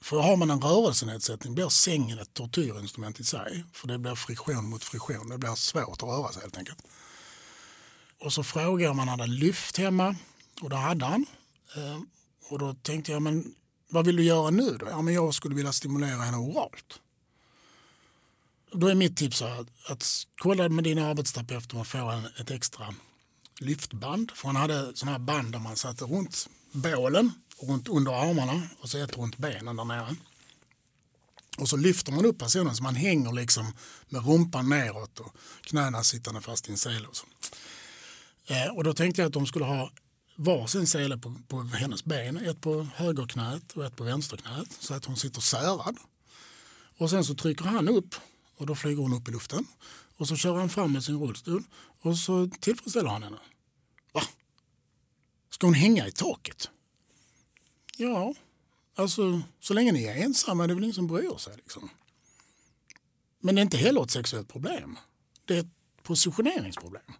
För 0.00 0.20
har 0.20 0.36
man 0.36 0.50
en 0.50 0.60
rörelsenedsättning 0.60 1.54
blir 1.54 1.68
sängen 1.68 2.18
ett 2.18 2.34
tortyrinstrument 2.34 3.20
i 3.20 3.24
sig. 3.24 3.64
För 3.72 3.88
det 3.88 3.98
blir 3.98 4.14
friktion 4.14 4.68
mot 4.68 4.84
friktion. 4.84 5.28
Det 5.28 5.38
blir 5.38 5.54
svårt 5.54 6.02
att 6.02 6.08
röra 6.08 6.32
sig 6.32 6.42
helt 6.42 6.56
enkelt. 6.56 6.82
Och 8.18 8.32
så 8.32 8.44
frågar 8.44 8.88
man 8.88 8.92
om 8.92 9.08
han 9.08 9.20
hade 9.20 9.32
lyft 9.32 9.76
hemma 9.78 10.16
och 10.62 10.70
det 10.70 10.76
hade 10.76 11.04
han. 11.04 11.26
Eh, 11.76 12.00
och 12.48 12.58
då 12.58 12.74
tänkte 12.74 13.12
jag, 13.12 13.22
men 13.22 13.54
vad 13.88 14.06
vill 14.06 14.16
du 14.16 14.24
göra 14.24 14.50
nu 14.50 14.76
då? 14.76 14.86
Ja, 14.90 15.02
men 15.02 15.14
jag 15.14 15.34
skulle 15.34 15.54
vilja 15.54 15.72
stimulera 15.72 16.22
henne 16.22 16.36
oralt. 16.36 17.00
Då 18.72 18.86
är 18.86 18.94
mitt 18.94 19.16
tips 19.16 19.42
att, 19.42 19.68
att 19.90 20.04
kolla 20.38 20.68
med 20.68 20.84
din 20.84 20.98
arbetsterapeut 20.98 21.72
om 21.72 21.76
man 21.76 21.84
får 21.84 22.12
en, 22.12 22.26
ett 22.40 22.50
extra 22.50 22.94
lyftband. 23.60 24.32
För 24.34 24.46
han 24.48 24.56
hade 24.56 24.96
sådana 24.96 25.18
här 25.18 25.24
band 25.24 25.52
där 25.52 25.58
man 25.58 25.76
satte 25.76 26.04
runt 26.04 26.48
bålen, 26.72 27.32
runt 27.60 27.88
under 27.88 28.12
armarna 28.12 28.68
och 28.80 28.88
så 28.88 28.98
ett 28.98 29.18
runt 29.18 29.36
benen 29.36 29.76
där 29.76 29.84
nere. 29.84 30.16
Och 31.58 31.68
så 31.68 31.76
lyfter 31.76 32.12
man 32.12 32.24
upp 32.24 32.38
personen 32.38 32.76
så 32.76 32.82
man 32.82 32.94
hänger 32.94 33.32
liksom 33.32 33.72
med 34.08 34.26
rumpan 34.26 34.68
neråt 34.68 35.20
och 35.20 35.36
knäna 35.60 36.02
sittande 36.02 36.40
fast 36.40 36.68
i 36.68 36.70
en 36.70 36.78
sele. 36.78 37.08
Och, 37.08 37.16
så. 37.16 37.26
Eh, 38.46 38.68
och 38.68 38.84
då 38.84 38.94
tänkte 38.94 39.20
jag 39.20 39.26
att 39.26 39.32
de 39.32 39.46
skulle 39.46 39.64
ha 39.64 39.90
varsin 40.36 40.86
sele 40.86 41.18
på, 41.18 41.36
på 41.48 41.62
hennes 41.62 42.04
ben. 42.04 42.36
Ett 42.36 42.60
på 42.60 42.86
högerknät 42.94 43.72
och 43.72 43.84
ett 43.84 43.96
på 43.96 44.04
vänsterknät 44.04 44.72
så 44.72 44.94
att 44.94 45.04
hon 45.04 45.16
sitter 45.16 45.40
särad. 45.40 45.96
Och 46.98 47.10
sen 47.10 47.24
så 47.24 47.34
trycker 47.34 47.64
han 47.64 47.88
upp 47.88 48.14
och 48.56 48.66
då 48.66 48.74
flyger 48.74 49.02
hon 49.02 49.12
upp 49.12 49.28
i 49.28 49.30
luften. 49.30 49.66
Och 50.16 50.28
så 50.28 50.36
kör 50.36 50.54
han 50.54 50.68
fram 50.68 50.92
med 50.92 51.04
sin 51.04 51.20
rullstol 51.20 51.62
och 52.00 52.18
så 52.18 52.50
tillfredsställer 52.60 53.10
han 53.10 53.22
henne. 53.22 53.38
Va? 54.12 54.22
Ska 55.50 55.66
hon 55.66 55.74
hänga 55.74 56.06
i 56.06 56.12
taket? 56.12 56.70
Ja, 57.96 58.34
alltså 58.94 59.42
så 59.60 59.74
länge 59.74 59.92
ni 59.92 60.04
är 60.04 60.16
ensamma 60.16 60.64
är 60.64 60.68
det 60.68 60.74
väl 60.74 60.84
ingen 60.84 60.94
som 60.94 61.06
bryr 61.06 61.38
sig. 61.38 61.56
Liksom. 61.56 61.90
Men 63.40 63.54
det 63.54 63.60
är 63.60 63.62
inte 63.62 63.76
heller 63.76 64.02
ett 64.02 64.10
sexuellt 64.10 64.48
problem. 64.48 64.98
Det 65.44 65.56
är 65.56 65.60
ett 65.60 65.72
positioneringsproblem. 66.02 67.12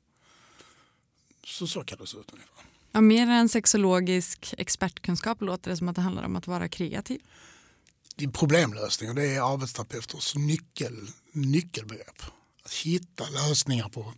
Så 1.45 1.67
så 1.67 1.85
kan 1.85 1.99
det 1.99 2.07
se 2.07 2.19
ut 2.19 2.33
ungefär. 2.33 2.65
Ja, 2.95 3.01
mer 3.01 3.27
än 3.27 3.49
sexologisk 3.49 4.55
expertkunskap 4.59 5.41
låter 5.41 5.71
det 5.71 5.77
som 5.77 5.89
att 5.89 5.97
det 5.97 6.03
handlar 6.03 6.25
om 6.25 6.37
att 6.37 6.47
vara 6.47 6.69
kreativ. 6.69 7.21
Det 8.17 8.25
är 8.25 8.29
problemlösning 8.29 9.11
och 9.11 9.15
det 9.15 9.27
är 9.27 9.55
arbetsterapeuters 9.55 10.35
nyckel, 10.35 11.09
nyckelbegrepp. 11.33 12.23
Att 12.65 12.73
hitta 12.73 13.25
lösningar 13.29 13.89
på 13.89 14.15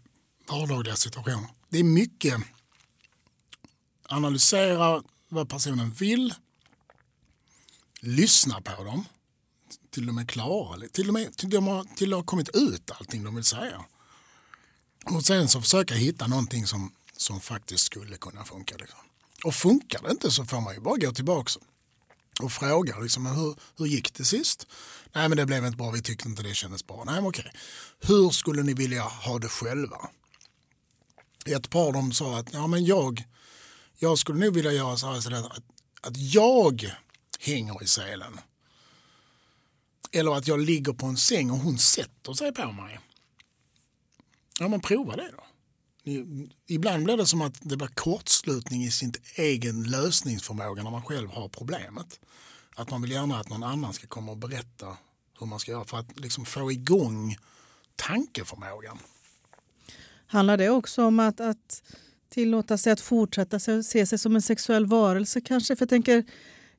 vardagliga 0.50 0.96
situationer. 0.96 1.48
Det 1.68 1.78
är 1.78 1.84
mycket 1.84 2.34
analysera 4.08 5.02
vad 5.28 5.48
personen 5.48 5.90
vill, 5.90 6.34
lyssna 8.00 8.60
på 8.60 8.84
dem 8.84 9.04
till 9.90 10.06
de 10.06 10.18
är 10.18 10.24
klara, 10.24 10.88
till 10.92 11.08
och 11.08 11.14
med 11.14 11.36
till 11.36 11.50
de 11.50 11.66
har, 11.66 11.84
till 11.84 12.10
de 12.10 12.16
har 12.16 12.24
kommit 12.24 12.48
ut 12.48 12.90
allting 12.90 13.24
de 13.24 13.34
vill 13.34 13.44
säga. 13.44 13.84
Och 15.04 15.24
sen 15.24 15.48
så 15.48 15.60
försöka 15.60 15.94
hitta 15.94 16.26
någonting 16.26 16.66
som, 16.66 16.92
som 17.16 17.40
faktiskt 17.40 17.84
skulle 17.84 18.16
kunna 18.16 18.44
funka. 18.44 18.76
Liksom. 18.76 18.98
Och 19.44 19.54
funkar 19.54 20.02
det 20.02 20.10
inte 20.10 20.30
så 20.30 20.44
får 20.44 20.60
man 20.60 20.74
ju 20.74 20.80
bara 20.80 20.96
gå 20.96 21.12
tillbaka 21.12 21.50
och 22.40 22.52
fråga 22.52 22.98
liksom, 22.98 23.26
hur, 23.26 23.56
hur 23.78 23.86
gick 23.86 24.14
det 24.14 24.24
sist? 24.24 24.66
Nej 25.12 25.28
men 25.28 25.38
det 25.38 25.46
blev 25.46 25.64
inte 25.64 25.76
bra, 25.76 25.90
vi 25.90 26.02
tyckte 26.02 26.28
inte 26.28 26.42
det 26.42 26.54
kändes 26.54 26.86
bra. 26.86 27.04
Nej 27.06 27.14
men 27.14 27.26
okej. 27.26 27.52
Hur 28.00 28.30
skulle 28.30 28.62
ni 28.62 28.74
vilja 28.74 29.02
ha 29.02 29.38
det 29.38 29.48
själva? 29.48 30.10
Ett 31.46 31.70
par 31.70 31.92
de 31.92 32.12
sa 32.12 32.38
att 32.38 32.52
ja, 32.52 32.66
men 32.66 32.84
jag, 32.84 33.24
jag 33.98 34.18
skulle 34.18 34.38
nog 34.38 34.54
vilja 34.54 34.72
göra 34.72 34.96
så 34.96 35.06
här 35.06 35.32
att, 35.32 35.62
att 36.00 36.16
jag 36.16 36.92
hänger 37.40 37.82
i 37.82 37.86
selen. 37.86 38.40
Eller 40.12 40.36
att 40.36 40.46
jag 40.46 40.60
ligger 40.60 40.92
på 40.92 41.06
en 41.06 41.16
säng 41.16 41.50
och 41.50 41.58
hon 41.58 41.78
sätter 41.78 42.32
sig 42.32 42.52
på 42.52 42.72
mig. 42.72 43.00
Ja 44.58 44.68
men 44.68 44.80
prova 44.80 45.16
det 45.16 45.30
då. 45.36 45.45
Ibland 46.66 47.04
blir 47.04 47.16
det 47.16 47.26
som 47.26 47.42
att 47.42 47.58
det 47.62 47.76
blir 47.76 47.88
kortslutning 47.88 48.84
i 48.84 48.90
sin 48.90 49.12
egen 49.34 49.84
lösningsförmåga 49.84 50.82
när 50.82 50.90
man 50.90 51.02
själv 51.02 51.30
har 51.30 51.48
problemet. 51.48 52.20
Att 52.76 52.90
man 52.90 53.02
vill 53.02 53.10
gärna 53.10 53.38
att 53.40 53.48
någon 53.48 53.62
annan 53.62 53.92
ska 53.92 54.06
komma 54.06 54.32
och 54.32 54.38
berätta 54.38 54.96
hur 55.40 55.46
man 55.46 55.58
ska 55.58 55.70
göra 55.70 55.84
för 55.84 55.98
att 55.98 56.20
liksom 56.20 56.44
få 56.44 56.72
igång 56.72 57.36
tankeförmågan. 57.96 58.98
Handlar 60.26 60.56
det 60.56 60.70
också 60.70 61.04
om 61.04 61.20
att, 61.20 61.40
att 61.40 61.82
tillåta 62.28 62.78
sig 62.78 62.92
att 62.92 63.00
fortsätta 63.00 63.60
se 63.60 64.06
sig 64.06 64.18
som 64.18 64.36
en 64.36 64.42
sexuell 64.42 64.86
varelse 64.86 65.40
kanske? 65.40 65.76
För 65.76 65.82
jag 65.82 65.88
tänker, 65.88 66.24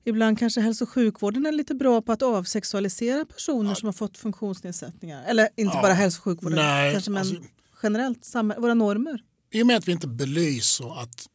ibland 0.04 0.40
kanske 0.40 0.62
hälso 0.62 0.84
och 0.84 0.90
sjukvården 0.90 1.46
är 1.46 1.52
lite 1.52 1.76
bra 1.76 2.02
på 2.02 2.12
att 2.12 2.22
avsexualisera 2.22 3.26
personer 3.26 3.70
ja. 3.70 3.76
som 3.76 3.86
har 3.86 3.94
fått 3.94 4.18
funktionsnedsättningar. 4.18 5.24
Eller 5.28 5.50
inte 5.56 5.76
ja. 5.76 5.82
bara 5.82 5.94
hälso 5.94 6.20
och 6.20 6.24
sjukvården, 6.24 6.56
Nej, 6.56 6.94
kanske, 6.94 7.12
men 7.12 7.20
alltså, 7.20 7.36
generellt 7.84 8.36
våra 8.58 8.74
normer. 8.74 9.24
I 9.52 9.64
och 9.64 9.68
med 9.68 9.78
att 9.78 9.88
vi 9.88 9.92
inte 9.92 10.08
belyser 10.08 11.02
att 11.02 11.28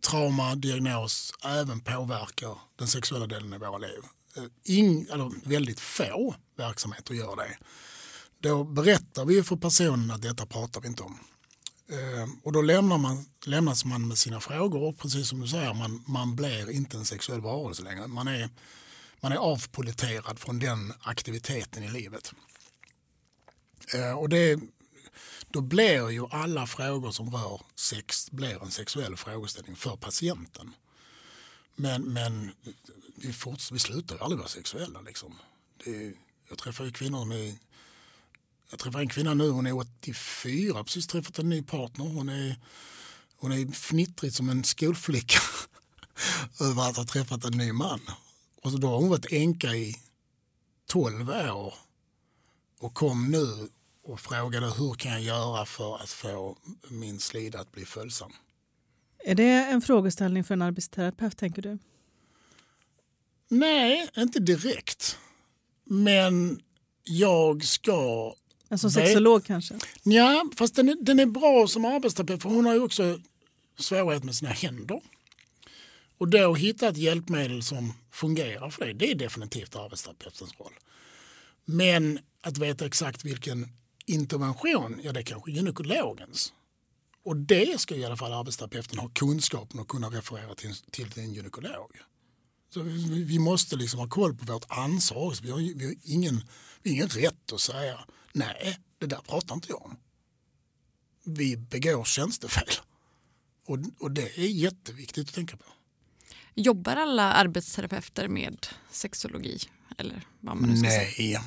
trauma, 0.00 0.54
diagnos 0.54 1.32
även 1.44 1.80
påverkar 1.80 2.58
den 2.76 2.88
sexuella 2.88 3.26
delen 3.26 3.52
i 3.52 3.58
våra 3.58 3.78
liv. 3.78 4.00
Eh, 4.36 4.44
In, 4.64 5.08
eller 5.12 5.48
väldigt 5.48 5.80
få 5.80 6.34
verksamheter 6.56 7.14
gör 7.14 7.36
det. 7.36 7.58
Då 8.38 8.64
berättar 8.64 9.24
vi 9.24 9.42
för 9.42 9.56
personen 9.56 10.10
att 10.10 10.22
detta 10.22 10.46
pratar 10.46 10.80
vi 10.80 10.88
inte 10.88 11.02
om. 11.02 11.18
Eh, 11.90 12.28
och 12.42 12.52
då 12.52 12.62
lämnar 12.62 12.98
man, 12.98 13.26
lämnas 13.46 13.84
man 13.84 14.08
med 14.08 14.18
sina 14.18 14.40
frågor 14.40 14.82
och 14.82 14.98
precis 14.98 15.28
som 15.28 15.40
du 15.40 15.48
säger, 15.48 15.74
man, 15.74 16.04
man 16.06 16.36
blir 16.36 16.70
inte 16.70 16.96
en 16.96 17.04
sexuell 17.04 17.40
varelse 17.40 17.82
längre. 17.82 18.06
Man 18.06 18.28
är, 18.28 18.48
man 19.20 19.32
är 19.32 19.36
avpoliterad 19.36 20.38
från 20.38 20.58
den 20.58 20.92
aktiviteten 21.00 21.82
i 21.82 21.90
livet. 21.90 22.32
Eh, 23.94 24.18
och 24.18 24.28
det, 24.28 24.60
då 25.50 25.60
blir 25.60 26.10
ju 26.10 26.26
alla 26.30 26.66
frågor 26.66 27.10
som 27.10 27.30
rör 27.30 27.60
sex 27.74 28.30
blir 28.30 28.62
en 28.62 28.70
sexuell 28.70 29.16
frågeställning 29.16 29.76
för 29.76 29.96
patienten. 29.96 30.72
Men, 31.76 32.02
men 32.02 32.50
vi, 33.16 33.32
forts, 33.32 33.72
vi 33.72 33.78
slutar 33.78 34.14
ju 34.14 34.20
aldrig 34.20 34.38
vara 34.38 34.48
sexuella. 34.48 35.00
Liksom. 35.00 35.34
Det, 35.84 36.12
jag 36.48 36.58
träffar 36.58 36.84
ju 36.84 36.92
kvinnor 36.92 37.24
med 37.24 37.56
jag 38.70 38.78
träffar 38.78 39.00
en 39.00 39.08
kvinna 39.08 39.34
nu, 39.34 39.50
hon 39.50 39.66
är 39.66 39.72
84, 39.72 40.84
precis 40.84 41.06
träffat 41.06 41.38
en 41.38 41.48
ny 41.48 41.62
partner. 41.62 42.04
Hon 42.04 42.28
är, 42.28 42.56
hon 43.36 43.52
är 43.52 43.72
fnittrig 43.72 44.32
som 44.32 44.48
en 44.48 44.64
skolflicka 44.64 45.38
över 46.60 46.90
att 46.90 46.96
ha 46.96 47.04
träffat 47.04 47.44
en 47.44 47.52
ny 47.58 47.72
man. 47.72 48.00
Och 48.62 48.70
så 48.70 48.78
då 48.78 48.88
har 48.88 48.96
hon 48.96 49.08
varit 49.08 49.32
änka 49.32 49.74
i 49.74 49.96
12 50.86 51.30
år 51.30 51.74
och 52.78 52.94
kom 52.94 53.30
nu 53.30 53.68
och 54.02 54.20
frågade 54.20 54.66
hur 54.66 54.94
kan 54.94 55.12
jag 55.12 55.22
göra 55.22 55.66
för 55.66 55.96
att 55.96 56.10
få 56.10 56.58
min 56.88 57.20
slida 57.20 57.60
att 57.60 57.72
bli 57.72 57.84
följsam. 57.84 58.32
Är 59.24 59.34
det 59.34 59.50
en 59.50 59.82
frågeställning 59.82 60.44
för 60.44 60.54
en 60.54 60.62
arbetsterapeut 60.62 61.38
tänker 61.38 61.62
du? 61.62 61.78
Nej, 63.48 64.10
inte 64.16 64.40
direkt. 64.40 65.18
Men 65.84 66.60
jag 67.04 67.64
ska 67.64 68.34
men 68.70 68.78
som 68.78 68.90
sexolog 68.90 69.44
kanske? 69.44 69.74
Ja, 70.02 70.50
fast 70.56 70.74
den 70.74 70.88
är, 70.88 70.96
den 71.00 71.20
är 71.20 71.26
bra 71.26 71.66
som 71.66 71.84
arbetsterapeut 71.84 72.42
för 72.42 72.48
hon 72.48 72.66
har 72.66 72.74
ju 72.74 72.80
också 72.80 73.20
svårighet 73.78 74.24
med 74.24 74.34
sina 74.34 74.50
händer. 74.50 75.00
Och 76.18 76.28
då 76.28 76.54
hitta 76.54 76.88
ett 76.88 76.96
hjälpmedel 76.96 77.62
som 77.62 77.92
fungerar 78.10 78.70
för 78.70 78.84
dig, 78.84 78.94
det 78.94 79.10
är 79.10 79.14
definitivt 79.14 79.76
arbetsterapeutens 79.76 80.60
roll. 80.60 80.72
Men 81.64 82.18
att 82.40 82.58
veta 82.58 82.86
exakt 82.86 83.24
vilken 83.24 83.68
intervention, 84.10 85.00
ja 85.02 85.12
det 85.12 85.20
är 85.20 85.24
kanske 85.24 85.50
gynekologens. 85.50 86.52
Och 87.24 87.36
det 87.36 87.80
ska 87.80 87.94
i 87.94 88.04
alla 88.04 88.16
fall 88.16 88.32
arbetsterapeuten 88.32 88.98
ha 88.98 89.08
kunskapen 89.08 89.80
och 89.80 89.88
kunna 89.88 90.08
referera 90.08 90.54
till, 90.54 90.74
till 90.90 91.12
en 91.16 91.34
gynekolog. 91.34 91.90
Så 92.74 92.82
vi, 92.82 93.24
vi 93.24 93.38
måste 93.38 93.76
liksom 93.76 94.00
ha 94.00 94.08
koll 94.08 94.36
på 94.36 94.52
vårt 94.52 94.64
ansvar. 94.68 95.36
Vi 95.42 95.50
har, 95.50 95.58
vi, 95.58 95.84
har 95.84 95.94
ingen, 96.02 96.44
vi 96.82 96.90
har 96.90 96.94
ingen 96.96 97.08
rätt 97.08 97.52
att 97.52 97.60
säga 97.60 98.00
nej, 98.32 98.78
det 98.98 99.06
där 99.06 99.20
pratar 99.28 99.54
inte 99.54 99.68
jag 99.68 99.82
om. 99.82 99.96
Vi 101.24 101.56
begår 101.56 102.04
tjänstefel. 102.04 102.68
Och, 103.66 103.78
och 103.98 104.10
det 104.10 104.38
är 104.38 104.48
jätteviktigt 104.48 105.28
att 105.28 105.34
tänka 105.34 105.56
på. 105.56 105.64
Jobbar 106.54 106.96
alla 106.96 107.32
arbetsterapeuter 107.32 108.28
med 108.28 108.66
sexologi? 108.90 109.58
Eller 109.98 110.26
vad 110.40 110.56
man 110.56 110.70
nu 110.70 110.76
ska 110.76 110.90
säga? 110.90 111.44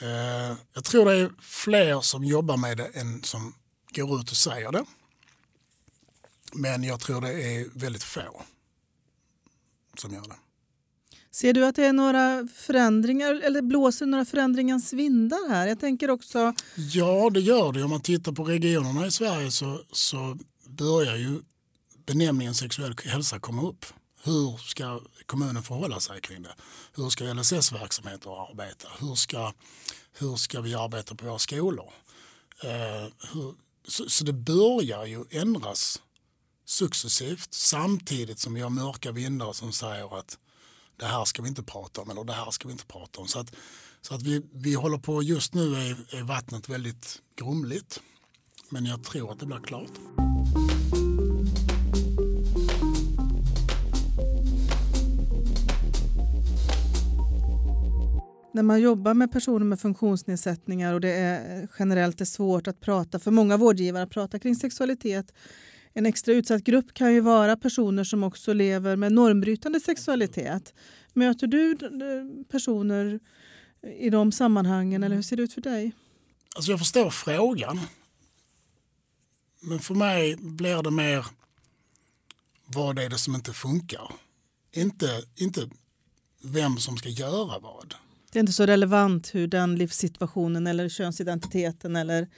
Eh, 0.00 0.56
jag 0.74 0.84
tror 0.84 1.04
det 1.04 1.12
är 1.12 1.30
fler 1.40 2.00
som 2.00 2.24
jobbar 2.24 2.56
med 2.56 2.76
det 2.76 2.86
än 2.86 3.22
som 3.22 3.54
går 3.94 4.20
ut 4.20 4.30
och 4.30 4.36
säger 4.36 4.72
det. 4.72 4.84
Men 6.52 6.84
jag 6.84 7.00
tror 7.00 7.20
det 7.20 7.32
är 7.32 7.66
väldigt 7.74 8.02
få 8.02 8.42
som 9.98 10.14
gör 10.14 10.22
det. 10.22 10.36
Ser 11.30 11.52
du 11.52 11.66
att 11.66 11.76
det 11.76 11.84
är 11.84 11.92
några 11.92 12.48
förändringar 12.54 13.34
eller 13.34 13.62
blåser 13.62 14.06
några 14.06 14.24
förändringens 14.24 14.92
vindar 14.92 15.48
här? 15.48 15.66
Jag 15.66 15.80
tänker 15.80 16.10
också 16.10 16.54
Ja, 16.76 17.30
det 17.30 17.40
gör 17.40 17.72
det. 17.72 17.82
Om 17.82 17.90
man 17.90 18.00
tittar 18.00 18.32
på 18.32 18.44
regionerna 18.44 19.06
i 19.06 19.10
Sverige 19.10 19.50
så, 19.50 19.80
så 19.92 20.38
börjar 20.66 21.16
ju 21.16 21.40
benämningen 22.06 22.54
sexuell 22.54 22.94
hälsa 23.04 23.38
komma 23.38 23.68
upp. 23.68 23.86
Hur 24.24 24.56
ska 24.56 25.00
kommunen 25.26 25.62
förhålla 25.62 26.00
sig 26.00 26.20
kring 26.20 26.42
det? 26.42 26.54
Hur 26.92 27.10
ska 27.10 27.34
LSS-verksamheter 27.34 28.50
arbeta? 28.50 28.88
Hur 29.00 29.14
ska, 29.14 29.52
hur 30.12 30.36
ska 30.36 30.60
vi 30.60 30.74
arbeta 30.74 31.14
på 31.14 31.26
våra 31.26 31.38
skolor? 31.38 31.92
Eh, 32.62 33.08
hur, 33.32 33.54
så, 33.88 34.08
så 34.08 34.24
det 34.24 34.32
börjar 34.32 35.06
ju 35.06 35.24
ändras 35.30 36.02
successivt 36.64 37.54
samtidigt 37.54 38.38
som 38.38 38.54
vi 38.54 38.60
har 38.60 38.70
mörka 38.70 39.12
vindar 39.12 39.52
som 39.52 39.72
säger 39.72 40.18
att 40.18 40.38
det 40.96 41.06
här 41.06 41.24
ska 41.24 41.42
vi 41.42 41.48
inte 41.48 41.62
prata 41.62 42.00
om 42.00 42.10
eller 42.10 42.24
det 42.24 42.32
här 42.32 42.50
ska 42.50 42.68
vi 42.68 42.72
inte 42.72 42.86
prata 42.86 43.20
om. 43.20 43.28
Så 43.28 43.38
att, 43.38 43.54
så 44.00 44.14
att 44.14 44.22
vi, 44.22 44.42
vi 44.52 44.74
håller 44.74 44.98
på, 44.98 45.22
just 45.22 45.54
nu 45.54 45.74
är, 45.74 46.14
är 46.16 46.22
vattnet 46.22 46.68
väldigt 46.68 47.22
grumligt. 47.36 48.00
Men 48.68 48.86
jag 48.86 49.04
tror 49.04 49.32
att 49.32 49.40
det 49.40 49.46
blir 49.46 49.60
klart. 49.60 50.31
När 58.52 58.62
man 58.62 58.80
jobbar 58.80 59.14
med 59.14 59.32
personer 59.32 59.66
med 59.66 59.80
funktionsnedsättningar 59.80 60.94
och 60.94 61.00
det 61.00 61.12
är 61.12 61.68
generellt 61.78 62.20
är 62.20 62.24
svårt 62.24 62.66
att 62.66 62.80
prata 62.80 63.18
för 63.18 63.30
många 63.30 63.56
vårdgivare 63.56 64.02
att 64.02 64.10
prata 64.10 64.38
kring 64.38 64.56
sexualitet. 64.56 65.34
En 65.92 66.06
extra 66.06 66.34
utsatt 66.34 66.64
grupp 66.64 66.94
kan 66.94 67.14
ju 67.14 67.20
vara 67.20 67.56
personer 67.56 68.04
som 68.04 68.22
också 68.22 68.52
lever 68.52 68.96
med 68.96 69.12
normbrytande 69.12 69.80
sexualitet. 69.80 70.74
Möter 71.12 71.46
du 71.46 71.76
personer 72.50 73.20
i 73.98 74.10
de 74.10 74.32
sammanhangen 74.32 75.02
eller 75.02 75.16
hur 75.16 75.22
ser 75.22 75.36
det 75.36 75.42
ut 75.42 75.52
för 75.52 75.60
dig? 75.60 75.92
Alltså 76.56 76.70
jag 76.70 76.78
förstår 76.78 77.10
frågan. 77.10 77.80
Men 79.60 79.78
för 79.78 79.94
mig 79.94 80.36
blir 80.36 80.82
det 80.82 80.90
mer 80.90 81.26
vad 82.66 82.98
är 82.98 83.08
det 83.08 83.18
som 83.18 83.34
inte 83.34 83.52
funkar. 83.52 84.12
Inte, 84.72 85.24
inte 85.36 85.70
vem 86.42 86.78
som 86.78 86.96
ska 86.96 87.08
göra 87.08 87.58
vad. 87.58 87.94
Det 88.32 88.38
är 88.38 88.40
inte 88.40 88.52
så 88.52 88.66
relevant 88.66 89.34
hur 89.34 89.46
den 89.46 89.76
livssituationen 89.76 90.66
eller 90.66 90.88
könsidentiteten 90.88 91.96
eller 91.96 92.28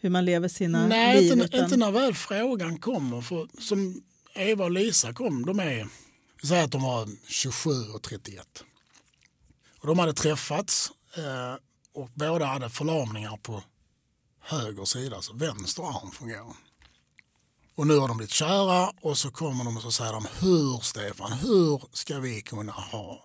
hur 0.00 0.10
man 0.10 0.24
lever 0.24 0.48
sina 0.48 0.86
Nej, 0.86 1.20
liv. 1.22 1.32
inte, 1.32 1.44
utan- 1.44 1.64
inte 1.64 1.76
när 1.76 1.90
väl 1.90 2.14
frågan 2.14 2.78
kommer. 2.78 3.20
För 3.20 3.48
som 3.60 4.02
Eva 4.34 4.64
och 4.64 4.70
Lisa 4.70 5.12
kom, 5.12 5.46
de 5.46 5.58
är, 5.60 5.88
säger 6.46 6.64
att 6.64 6.70
de 6.72 6.82
var 6.82 7.08
27 7.28 7.70
och 7.94 8.02
31. 8.02 8.64
Och 9.80 9.86
de 9.86 9.98
hade 9.98 10.12
träffats 10.12 10.90
eh, 11.16 11.54
och 11.94 12.10
båda 12.14 12.46
hade 12.46 12.70
förlamningar 12.70 13.36
på 13.36 13.62
höger 14.40 14.84
sida, 14.84 15.16
alltså 15.16 15.32
vänster 15.36 15.82
arm 15.82 16.10
fungerar. 16.10 16.46
Och 17.74 17.86
nu 17.86 17.96
har 17.98 18.08
de 18.08 18.16
blivit 18.16 18.32
kära 18.32 18.90
och 19.00 19.18
så 19.18 19.30
kommer 19.30 19.64
de 19.64 19.76
och 19.76 19.82
så 19.82 19.90
säger 19.92 20.12
de 20.12 20.26
hur 20.40 20.78
Stefan, 20.84 21.32
hur 21.32 21.82
ska 21.92 22.18
vi 22.18 22.40
kunna 22.40 22.72
ha, 22.72 23.24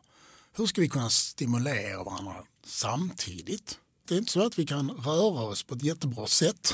hur 0.56 0.66
ska 0.66 0.82
vi 0.82 0.90
kunna 0.90 1.10
stimulera 1.10 2.04
varandra 2.04 2.36
samtidigt? 2.66 3.80
Det 4.08 4.14
är 4.14 4.18
inte 4.18 4.32
så 4.32 4.46
att 4.46 4.60
vi 4.60 4.66
kan 4.66 4.92
röra 4.92 5.42
oss 5.42 5.64
på 5.64 5.76
ett 5.76 5.84
jättebra 5.84 6.28
sätt 6.28 6.74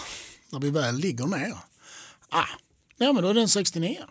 när 0.50 0.60
vi 0.60 0.70
väl 0.70 0.96
ligger 0.96 1.28
ner. 1.28 1.58
Ah, 2.30 2.48
ja 2.98 3.13
men 3.13 3.24
då 3.24 3.30
är 3.30 3.34
den 3.34 3.50
69. 3.50 4.04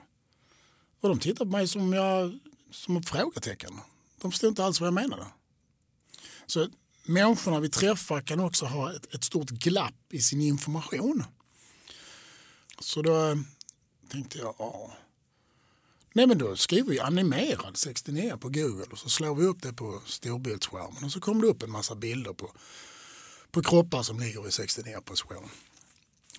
Och 1.01 1.09
de 1.09 1.19
tittar 1.19 1.45
på 1.45 1.51
mig 1.51 1.69
som, 1.69 1.93
jag, 1.93 2.39
som 2.71 2.97
ett 2.97 3.09
frågetecken. 3.09 3.81
De 4.21 4.31
förstår 4.31 4.49
inte 4.49 4.65
alls 4.65 4.81
vad 4.81 4.87
jag 4.87 4.95
menade. 4.95 5.27
Så 6.47 6.69
människorna 7.05 7.61
vi 7.61 7.69
träffar 7.69 8.21
kan 8.21 8.41
också 8.41 8.67
ha 8.67 8.93
ett, 8.93 9.15
ett 9.15 9.25
stort 9.25 9.51
glapp 9.51 10.13
i 10.13 10.21
sin 10.21 10.41
information. 10.41 11.25
Så 12.81 13.03
då 13.03 13.31
eh, 13.31 13.37
tänkte 14.09 14.39
jag, 14.39 14.55
ja. 14.59 14.93
Nej 16.19 16.27
men 16.27 16.39
då 16.39 16.57
skriver 16.57 16.91
vi 16.91 17.01
animerad 17.01 17.77
69 17.77 18.37
på 18.41 18.49
Google 18.49 18.87
och 18.91 18.99
så 18.99 19.09
slår 19.09 19.35
vi 19.35 19.45
upp 19.45 19.63
det 19.63 19.73
på 19.73 20.03
storbildsskärmen 20.07 21.05
och 21.05 21.13
så 21.13 21.21
kommer 21.21 21.43
det 21.43 21.49
upp 21.49 21.63
en 21.63 21.71
massa 21.71 21.95
bilder 21.95 22.33
på, 22.33 22.53
på 23.51 23.63
kroppar 23.63 24.03
som 24.03 24.21
ligger 24.21 24.49
i 24.49 24.53
69 24.53 25.01
position. 25.05 25.51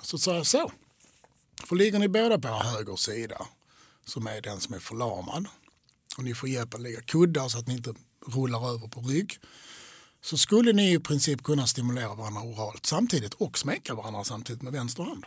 Så 0.01 0.17
sa 0.17 0.35
jag 0.35 0.45
så. 0.45 0.71
För 1.63 1.75
ligger 1.75 1.99
ni 1.99 2.07
båda 2.07 2.39
på 2.39 2.47
höger 2.47 2.95
sida 2.95 3.47
som 4.05 4.27
är 4.27 4.41
den 4.41 4.59
som 4.59 4.75
är 4.75 4.79
förlamad 4.79 5.47
och 6.17 6.23
ni 6.23 6.33
får 6.35 6.49
hjälp 6.49 6.73
att 6.73 6.81
lägga 6.81 7.01
kuddar 7.01 7.49
så 7.49 7.59
att 7.59 7.67
ni 7.67 7.73
inte 7.73 7.93
rullar 8.27 8.73
över 8.73 8.87
på 8.87 9.01
rygg 9.01 9.39
så 10.21 10.37
skulle 10.37 10.73
ni 10.73 10.93
i 10.93 10.99
princip 10.99 11.43
kunna 11.43 11.67
stimulera 11.67 12.15
varandra 12.15 12.41
oralt 12.41 12.85
samtidigt 12.85 13.33
och 13.33 13.57
smeka 13.57 13.95
varandra 13.95 14.23
samtidigt 14.23 14.61
med 14.61 14.73
vänster 14.73 15.03
hand. 15.03 15.25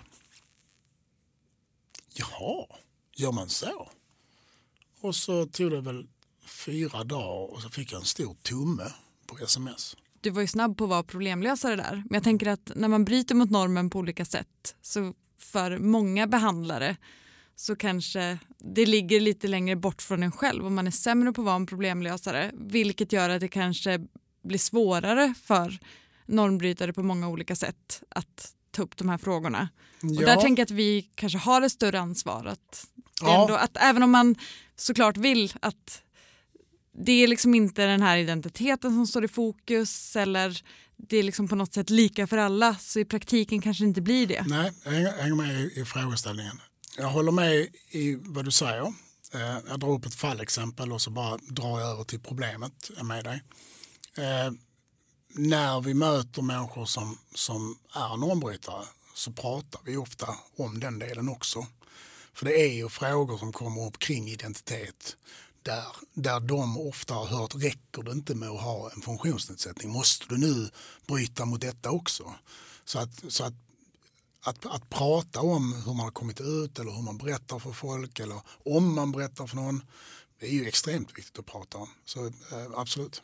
Jaha, 2.14 2.66
gör 3.16 3.32
man 3.32 3.48
så? 3.48 3.90
Och 5.02 5.16
så 5.16 5.46
tog 5.46 5.70
det 5.70 5.80
väl 5.80 6.06
fyra 6.46 7.04
dagar 7.04 7.52
och 7.52 7.62
så 7.62 7.68
fick 7.68 7.92
jag 7.92 8.00
en 8.00 8.06
stor 8.06 8.34
tumme 8.34 8.92
på 9.26 9.38
sms. 9.38 9.96
Du 10.20 10.30
var 10.30 10.40
ju 10.40 10.46
snabb 10.46 10.78
på 10.78 10.84
att 10.84 10.90
vara 10.90 11.02
problemlösare 11.02 11.76
där. 11.76 11.94
Men 11.94 12.14
jag 12.14 12.24
tänker 12.24 12.46
att 12.46 12.72
när 12.74 12.88
man 12.88 13.04
bryter 13.04 13.34
mot 13.34 13.50
normen 13.50 13.90
på 13.90 13.98
olika 13.98 14.24
sätt 14.24 14.74
så 14.82 15.14
för 15.38 15.78
många 15.78 16.26
behandlare 16.26 16.96
så 17.56 17.76
kanske 17.76 18.38
det 18.58 18.86
ligger 18.86 19.20
lite 19.20 19.48
längre 19.48 19.76
bort 19.76 20.02
från 20.02 20.22
en 20.22 20.32
själv 20.32 20.64
och 20.64 20.72
man 20.72 20.86
är 20.86 20.90
sämre 20.90 21.32
på 21.32 21.40
att 21.40 21.44
vara 21.46 21.56
en 21.56 21.66
problemlösare 21.66 22.50
vilket 22.54 23.12
gör 23.12 23.30
att 23.30 23.40
det 23.40 23.48
kanske 23.48 24.00
blir 24.42 24.58
svårare 24.58 25.34
för 25.44 25.78
normbrytare 26.26 26.92
på 26.92 27.02
många 27.02 27.28
olika 27.28 27.56
sätt 27.56 28.02
att 28.08 28.54
ta 28.70 28.82
upp 28.82 28.96
de 28.96 29.08
här 29.08 29.18
frågorna. 29.18 29.68
Och 30.02 30.24
där 30.24 30.36
tänker 30.36 30.60
jag 30.60 30.64
att 30.66 30.70
vi 30.70 31.10
kanske 31.14 31.38
har 31.38 31.62
ett 31.62 31.72
större 31.72 32.00
ansvar. 32.00 32.46
Att, 32.46 32.86
Ja. 33.20 33.42
ändå, 33.42 33.54
att 33.54 33.76
även 33.80 34.02
om 34.02 34.10
man 34.10 34.36
såklart 34.76 35.16
vill 35.16 35.52
att 35.62 36.02
det 37.04 37.12
är 37.12 37.28
liksom 37.28 37.54
inte 37.54 37.86
den 37.86 38.02
här 38.02 38.16
identiteten 38.16 38.90
som 38.90 39.06
står 39.06 39.24
i 39.24 39.28
fokus 39.28 40.16
eller 40.16 40.62
det 40.96 41.16
är 41.16 41.22
liksom 41.22 41.48
på 41.48 41.56
något 41.56 41.74
sätt 41.74 41.90
lika 41.90 42.26
för 42.26 42.36
alla 42.36 42.74
så 42.74 43.00
i 43.00 43.04
praktiken 43.04 43.62
kanske 43.62 43.84
det 43.84 43.88
inte 43.88 44.00
blir 44.00 44.26
det. 44.26 44.44
Nej, 44.48 44.72
jag 44.84 44.92
hänger, 44.92 45.34
med 45.34 45.60
i, 45.60 45.80
i 45.80 45.84
frågeställningen. 45.84 46.60
Jag 46.98 47.08
håller 47.08 47.32
med 47.32 47.68
i 47.90 48.18
vad 48.20 48.44
du 48.44 48.50
säger. 48.50 48.94
Eh, 49.34 49.58
jag 49.68 49.80
drar 49.80 49.90
upp 49.90 50.06
ett 50.06 50.14
fallexempel 50.14 50.92
och 50.92 51.02
så 51.02 51.10
bara 51.10 51.36
drar 51.36 51.80
jag 51.80 51.90
över 51.90 52.04
till 52.04 52.20
problemet 52.20 52.90
med 53.02 53.24
dig. 53.24 53.42
Eh, 54.16 54.52
när 55.34 55.80
vi 55.80 55.94
möter 55.94 56.42
människor 56.42 56.84
som, 56.84 57.18
som 57.34 57.78
är 57.94 58.16
normbrytare 58.16 58.84
så 59.14 59.32
pratar 59.32 59.80
vi 59.84 59.96
ofta 59.96 60.26
om 60.56 60.80
den 60.80 60.98
delen 60.98 61.28
också. 61.28 61.66
För 62.34 62.46
det 62.46 62.60
är 62.60 62.72
ju 62.72 62.88
frågor 62.88 63.38
som 63.38 63.52
kommer 63.52 63.86
upp 63.86 63.98
kring 63.98 64.28
identitet 64.28 65.16
där, 65.62 65.84
där 66.14 66.40
de 66.40 66.78
ofta 66.78 67.14
har 67.14 67.26
hört 67.26 67.54
räcker 67.54 68.02
det 68.02 68.12
inte 68.12 68.34
med 68.34 68.48
att 68.48 68.60
ha 68.60 68.90
en 68.90 69.02
funktionsnedsättning? 69.02 69.92
Måste 69.92 70.24
du 70.28 70.38
nu 70.38 70.70
bryta 71.06 71.44
mot 71.44 71.60
detta 71.60 71.90
också? 71.90 72.34
Så 72.84 72.98
att, 72.98 73.32
så 73.32 73.44
att, 73.44 73.54
att, 74.40 74.66
att 74.66 74.90
prata 74.90 75.40
om 75.40 75.72
hur 75.72 75.94
man 75.94 76.04
har 76.04 76.10
kommit 76.10 76.40
ut 76.40 76.78
eller 76.78 76.92
hur 76.92 77.02
man 77.02 77.18
berättar 77.18 77.58
för 77.58 77.72
folk 77.72 78.20
eller 78.20 78.40
om 78.64 78.94
man 78.94 79.12
berättar 79.12 79.46
för 79.46 79.56
någon 79.56 79.82
det 80.42 80.48
är 80.48 80.52
ju 80.52 80.68
extremt 80.68 81.18
viktigt 81.18 81.38
att 81.38 81.46
prata 81.46 81.78
om. 81.78 81.88
Så 82.04 82.26
eh, 82.26 82.32
absolut. 82.76 83.22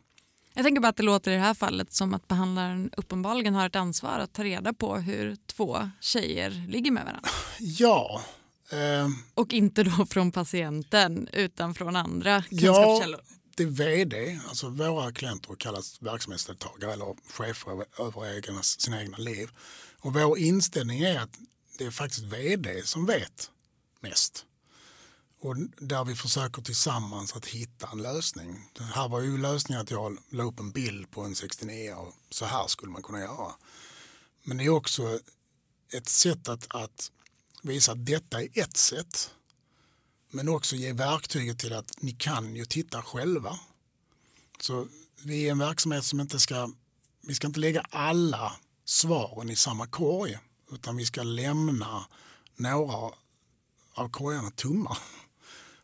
Jag 0.55 0.65
tänker 0.65 0.81
bara 0.81 0.89
att 0.89 0.97
det 0.97 1.03
låter 1.03 1.31
i 1.31 1.35
det 1.35 1.41
här 1.41 1.55
fallet 1.55 1.93
som 1.93 2.15
att 2.15 2.29
behandlaren 2.29 2.91
uppenbarligen 2.97 3.55
har 3.55 3.67
ett 3.67 3.77
ansvar 3.77 4.19
att 4.19 4.33
ta 4.33 4.45
reda 4.45 4.73
på 4.73 4.97
hur 4.97 5.37
två 5.47 5.91
tjejer 6.01 6.51
ligger 6.69 6.91
med 6.91 7.05
varandra. 7.05 7.31
Ja, 7.59 8.23
Och 9.35 9.53
inte 9.53 9.83
då 9.83 10.07
från 10.07 10.33
patienten 10.33 11.29
utan 11.33 11.75
från 11.75 11.97
andra 11.97 12.31
Ja, 12.51 12.75
kunskapskällor. 12.75 13.21
det 13.57 13.63
är 13.63 13.67
vd, 13.67 14.41
alltså 14.49 14.69
våra 14.69 15.13
klienter 15.13 15.55
kallas 15.55 16.03
verksamhetsdeltagare 16.03 16.93
eller 16.93 17.17
chefer 17.33 17.71
över- 17.73 17.87
över 18.01 18.37
egna, 18.37 18.63
sina 18.63 19.03
egna 19.03 19.19
liv. 19.19 19.51
Och 20.01 20.15
vår 20.15 20.39
inställning 20.39 21.01
är 21.01 21.21
att 21.21 21.39
det 21.79 21.85
är 21.85 21.91
faktiskt 21.91 22.23
vd 22.25 22.83
som 22.87 23.07
vet 23.07 23.51
mest. 24.01 24.45
Och 25.41 25.57
där 25.77 26.05
vi 26.05 26.15
försöker 26.15 26.63
tillsammans 26.63 27.37
att 27.37 27.47
hitta 27.47 27.89
en 27.93 28.03
lösning. 28.03 28.69
Det 28.73 28.83
här 28.85 29.09
var 29.09 29.21
ju 29.21 29.39
lösningen 29.39 29.83
att 29.83 29.91
jag 29.91 30.19
la 30.31 30.45
upp 30.45 30.61
en 30.61 30.71
bild 30.71 31.11
på 31.11 31.23
en 31.23 31.35
69 31.35 31.93
och 31.93 32.15
så 32.31 32.45
här 32.45 32.67
skulle 32.67 32.93
man 32.93 33.03
kunna 33.03 33.21
göra. 33.21 33.53
Men 34.45 34.57
det 34.57 34.65
är 34.65 34.69
också 34.69 35.19
ett 35.93 36.09
sätt 36.09 36.49
att, 36.49 36.67
att 36.75 37.11
visa 37.63 37.93
att 37.93 38.07
detta 38.07 38.43
är 38.43 38.49
ett 38.55 38.77
sätt 38.77 39.31
men 40.31 40.49
också 40.49 40.77
ge 40.77 40.93
verktyget 40.93 41.59
till 41.59 41.73
att 41.73 42.03
ni 42.03 42.13
kan 42.13 42.57
ju 42.57 42.65
titta 42.65 43.03
själva. 43.03 43.59
Så 44.61 44.89
vi 45.25 45.47
är 45.47 45.51
en 45.51 45.59
verksamhet 45.59 46.05
som 46.05 46.21
inte 46.21 46.39
ska, 46.39 46.71
vi 47.23 47.35
ska 47.35 47.47
inte 47.47 47.61
lägga 47.61 47.81
alla 47.81 48.53
svaren 48.85 49.51
i 49.51 49.57
samma 49.57 49.87
korg 49.87 50.39
utan 50.73 50.97
vi 50.97 51.07
ska 51.07 51.23
lämna 51.23 52.07
några 52.57 53.15
av 53.95 54.09
korgarna 54.11 54.51
tomma 54.51 54.97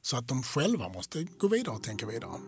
så 0.03 0.17
att 0.17 0.29
de 0.29 0.43
själva 0.43 0.89
måste 0.89 1.25
gå 1.25 1.49
vidare 1.49 1.77
och 1.77 1.83
tänka 1.83 2.07
vidare. 2.07 2.41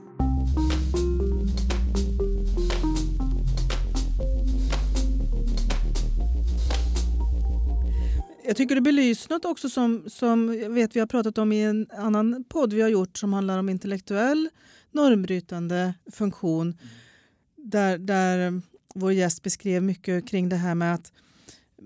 Jag 8.46 8.56
tycker 8.56 8.74
det 8.74 8.80
belyser 8.80 9.30
något 9.30 9.44
också 9.44 9.68
som, 9.70 10.04
som 10.10 10.58
jag 10.62 10.70
vet 10.70 10.96
vi 10.96 11.00
har 11.00 11.06
pratat 11.06 11.38
om 11.38 11.52
i 11.52 11.62
en 11.64 11.86
annan 11.98 12.44
podd 12.48 12.72
vi 12.72 12.82
har 12.82 12.88
gjort 12.88 13.18
som 13.18 13.32
handlar 13.32 13.58
om 13.58 13.68
intellektuell 13.68 14.48
normbrytande 14.92 15.94
funktion. 16.12 16.78
Där, 17.56 17.98
där 17.98 18.62
vår 18.94 19.12
gäst 19.12 19.42
beskrev 19.42 19.82
mycket 19.82 20.28
kring 20.28 20.48
det 20.48 20.56
här 20.56 20.74
med 20.74 20.94
att 20.94 21.12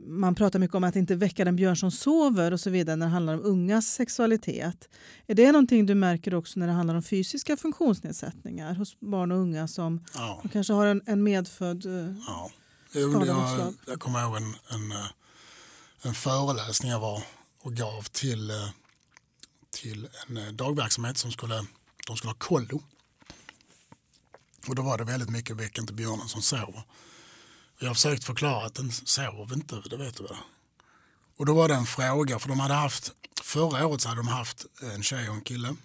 man 0.07 0.35
pratar 0.35 0.59
mycket 0.59 0.75
om 0.75 0.85
att 0.85 0.97
inte 0.97 1.15
väcka 1.15 1.45
den 1.45 1.57
björn 1.57 1.77
som 1.77 1.91
sover 1.91 2.53
och 2.53 2.61
så 2.61 2.71
vidare 2.71 2.97
när 2.97 3.07
det 3.07 3.13
handlar 3.13 3.35
om 3.35 3.41
ungas 3.45 3.87
sexualitet. 3.87 4.89
Är 5.27 5.35
det 5.35 5.53
någonting 5.53 5.87
du 5.87 5.95
märker 5.95 6.35
också 6.35 6.61
när 6.61 6.67
det 6.67 6.73
handlar 6.73 6.95
om 6.95 7.03
fysiska 7.03 7.57
funktionsnedsättningar 7.57 8.75
hos 8.75 9.01
barn 9.01 9.33
och 9.33 9.39
unga 9.39 9.69
som 9.69 10.05
Ja, 10.15 10.39
som 10.41 10.51
kanske 10.51 10.73
har 10.73 10.87
en, 10.87 11.03
en 11.07 11.23
medfödd... 11.23 11.87
eh, 11.87 12.15
ja. 12.27 12.51
Skada 12.91 13.27
Jag, 13.27 13.75
jag 13.87 14.01
kommer 14.01 14.23
ihåg 14.23 14.37
en, 14.37 14.43
en, 14.43 14.93
eh, 14.93 15.07
en 16.03 16.15
föreläsning 16.15 16.91
jag 16.91 17.01
var 17.01 17.23
och 17.61 17.75
gav 17.75 18.03
till, 18.03 18.51
eh, 18.51 18.69
till 19.71 20.09
en 20.27 20.37
eh, 20.37 20.53
dagverksamhet 20.53 21.19
som 21.19 21.33
skulle, 21.33 21.67
de 22.07 22.17
skulle 22.17 22.31
ha 22.31 22.39
kollo. 22.39 22.83
Och 24.69 24.75
då 24.75 24.83
var 24.83 24.99
det 24.99 25.05
väldigt 25.05 25.31
mycket 25.31 25.57
väck 25.57 25.79
inte 25.79 25.93
björnen 25.93 26.29
som 26.29 26.43
sover. 26.43 26.83
Och 27.77 27.83
jag 27.83 27.89
har 27.89 27.95
försökt 27.95 28.25
förklara 28.25 28.67
att 28.67 28.75
den 28.75 28.93
sover 28.93 29.55
inte, 29.55 29.83
det 29.91 29.97
vet 29.97 30.17
du 30.17 30.23
väl. 30.23 30.37
Och 31.37 31.47
då 31.47 31.55
var 31.55 31.69
det 31.69 31.75
en 31.75 31.87
fråga, 31.87 32.39
för 32.39 32.49
de 32.49 32.61
hade 32.61 32.75
haft, 32.75 33.13
förra 33.43 33.87
året 33.87 34.01
så 34.01 34.09
hade 34.09 34.21
de 34.21 34.29
haft 34.29 34.67
en 34.81 35.03
tjej 35.03 35.29
och 35.29 35.35
en 35.35 35.41
kille 35.41 35.77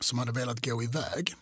som 0.00 0.18
hade 0.18 0.32
velat 0.32 0.64
gå 0.64 0.82
iväg. 0.82 1.34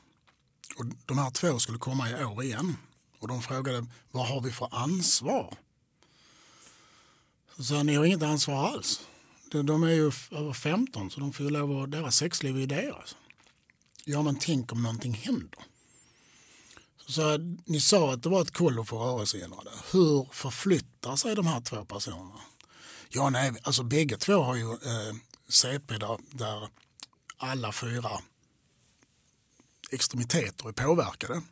Och 0.77 0.85
de 1.07 1.19
här 1.19 1.31
två 1.31 1.59
skulle 1.59 1.79
komma 1.79 2.11
i 2.11 2.25
år 2.25 2.43
igen. 2.45 2.77
Och 3.21 3.29
de 3.29 3.43
frågade 3.43 3.87
vad 4.11 4.29
har 4.29 4.41
vi 4.41 4.53
för 4.53 4.75
ansvar? 4.75 5.55
Så 7.59 7.83
ni 7.83 7.95
har 7.95 8.05
inget 8.05 8.23
ansvar 8.23 8.69
alls. 8.69 9.01
De, 9.51 9.67
de 9.67 9.83
är 9.83 9.93
ju 9.93 10.13
över 10.31 10.53
15 10.53 11.11
så 11.11 11.21
de 11.21 11.33
får 11.33 11.47
ju 11.47 11.51
lov 11.51 11.83
att, 11.83 11.91
deras 11.91 12.17
sexliv 12.17 12.59
är 12.59 12.67
deras. 12.67 12.97
Alltså. 12.97 13.17
Ja 14.05 14.23
men 14.23 14.39
tänk 14.39 14.73
om 14.73 14.83
någonting 14.83 15.15
händer. 15.15 15.65
Så 16.97 17.13
så 17.13 17.39
ni 17.65 17.81
sa 17.81 18.13
att 18.13 18.23
det 18.23 18.29
var 18.29 18.43
ett 18.43 18.51
kollo 18.51 18.85
för 18.85 18.97
rörelsehindrade. 18.97 19.71
Hur 19.93 20.29
förflyttar 20.33 21.17
sig 21.17 21.35
de 21.35 21.47
här 21.47 21.61
två 21.61 21.85
personerna? 21.85 22.41
Ja 23.09 23.31
nej, 23.31 23.53
alltså 23.63 23.83
bägge 23.83 24.17
två 24.17 24.43
har 24.43 24.57
ju 24.57 24.73
eh, 24.73 25.15
CP 25.49 25.99
där, 25.99 26.19
där 26.31 26.69
alla 27.37 27.73
fyra 27.73 28.11
extremiteter 29.91 30.69
är 30.69 30.73
påverkade. 30.73 31.43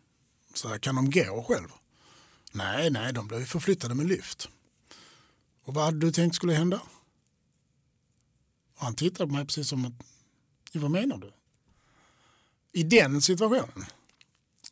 Så 0.54 0.68
här, 0.68 0.78
kan 0.78 0.94
de 0.94 1.10
gå 1.10 1.44
själv? 1.48 1.68
Nej, 2.52 2.90
nej, 2.90 3.12
de 3.12 3.28
blir 3.28 3.44
förflyttade 3.44 3.94
med 3.94 4.06
lyft. 4.06 4.48
Och 5.66 5.74
vad 5.74 5.84
hade 5.84 5.98
du 5.98 6.12
tänkt 6.12 6.34
skulle 6.36 6.52
hända? 6.52 6.80
Och 8.76 8.82
han 8.84 8.94
tittade 8.94 9.26
på 9.28 9.34
mig 9.34 9.44
precis 9.46 9.68
som 9.68 9.84
att, 9.84 9.92
"Ja, 10.72 10.80
vad 10.80 10.90
menar 10.90 11.18
du? 11.18 11.32
I 12.72 12.82
den 12.82 13.22
situationen. 13.22 13.86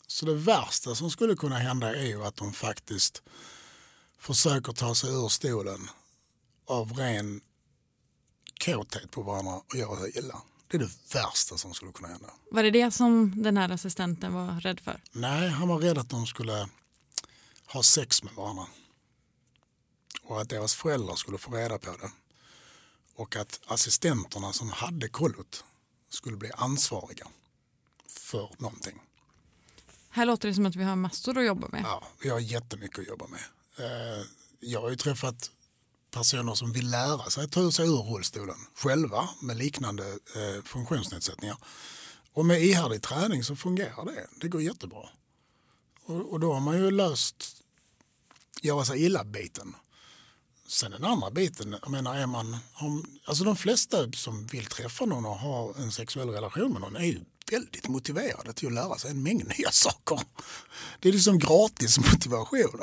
Så 0.07 0.27
det 0.27 0.35
värsta 0.35 0.95
som 0.95 1.11
skulle 1.11 1.37
kunna 1.37 1.59
hända 1.59 1.95
är 1.97 2.07
ju 2.07 2.25
att 2.25 2.37
de 2.37 2.53
faktiskt 2.53 3.23
försöker 4.19 4.73
ta 4.73 4.95
sig 4.95 5.11
ur 5.11 5.29
stolen 5.29 5.89
av 6.67 6.93
ren 6.93 7.41
kåthet 8.65 9.11
på 9.11 9.23
varandra 9.23 9.53
och 9.55 9.75
göra 9.77 9.97
sig 10.01 10.19
illa. 10.19 10.43
Det 10.69 10.77
är 10.77 10.81
det 10.81 11.15
värsta 11.15 11.57
som 11.59 11.75
skulle 11.75 11.93
kunna 11.93 12.09
hända. 12.09 12.31
Var 12.51 12.63
det 12.63 12.71
det 12.71 12.91
som 12.91 13.43
den 13.43 13.57
här 13.57 13.69
assistenten 13.69 14.33
var 14.33 14.61
rädd 14.61 14.81
för? 14.81 15.01
Nej, 15.13 15.49
han 15.49 15.69
var 15.69 15.79
rädd 15.79 15.99
att 15.99 16.11
de 16.11 16.27
skulle 16.27 16.69
ha 17.67 17.83
sex 17.83 18.23
med 18.23 18.35
varandra. 18.35 18.67
Och 20.25 20.41
att 20.41 20.49
deras 20.49 20.75
föräldrar 20.75 21.15
skulle 21.17 21.39
få 21.39 21.51
reda 21.51 21.79
på 21.79 21.91
det. 21.97 22.11
Och 23.15 23.37
att 23.37 23.61
assistenterna 23.67 24.53
som 24.53 24.71
hade 24.71 25.09
kollot 25.09 25.65
skulle 26.09 26.37
bli 26.37 26.51
ansvariga 26.53 27.27
för 28.09 28.51
någonting. 28.59 29.01
Här 30.09 30.27
låter 30.27 30.49
det 30.49 30.55
som 30.55 30.67
att 30.67 30.77
vi 30.77 30.85
har 30.85 30.97
massor 30.97 31.39
att 31.39 31.45
jobba 31.47 31.69
med. 31.69 31.83
Ja, 31.85 32.09
vi 32.23 32.29
har 32.29 32.41
jättemycket 32.41 32.99
att 32.99 33.07
jobba 33.07 33.27
med. 33.27 33.41
Eh, 33.79 34.27
Jag 34.61 34.81
har 34.81 34.91
ju 34.91 34.97
träffat 34.97 35.51
personer 36.11 36.55
som 36.55 36.73
vill 36.73 36.91
lära 36.91 37.31
sig 37.31 37.45
att 37.45 37.53
ta 37.53 37.73
sig 37.73 37.87
ur 37.89 37.97
rullstolen 38.15 38.57
själva 38.75 39.29
med 39.43 39.57
liknande 39.57 40.09
eh, 40.11 40.63
funktionsnedsättningar. 40.65 41.57
Och 42.33 42.47
med 42.47 42.63
ihärdig 42.63 43.03
träning 43.03 43.45
så 43.45 43.57
fungerar 43.57 44.05
det. 44.05 44.27
Det 44.41 44.49
går 44.49 44.63
jättebra. 44.63 45.09
Och, 46.05 46.33
och 46.33 46.41
då 46.41 46.53
har 46.53 46.61
man 46.61 46.77
ju 46.77 46.91
löst 46.91 47.63
göra 48.63 48.85
sig 48.85 49.05
illa-biten. 49.05 49.75
Sen 50.69 50.91
den 50.91 51.05
andra 51.05 51.31
biten, 51.31 51.77
jag 51.83 51.91
menar 51.91 52.17
är 52.17 52.27
man, 52.27 52.57
om, 52.75 53.19
alltså 53.25 53.45
de 53.45 53.57
flesta 53.57 54.13
som 54.13 54.47
vill 54.47 54.67
träffa 54.67 55.05
någon 55.05 55.27
och 55.27 55.39
ha 55.39 55.75
en 55.79 55.93
sexuell 55.93 56.29
relation 56.29 56.73
med 56.73 56.81
någon 56.81 56.97
är 56.97 57.05
ju 57.05 57.21
väldigt 57.51 57.89
motiverade 57.89 58.53
till 58.53 58.67
att 58.67 58.75
lära 58.75 58.99
sig 58.99 59.11
en 59.11 59.23
mängd 59.23 59.53
nya 59.59 59.71
saker. 59.71 60.21
Det 61.01 61.09
är 61.09 61.13
liksom 61.13 61.39
gratis 61.39 61.99
motivation. 61.99 62.81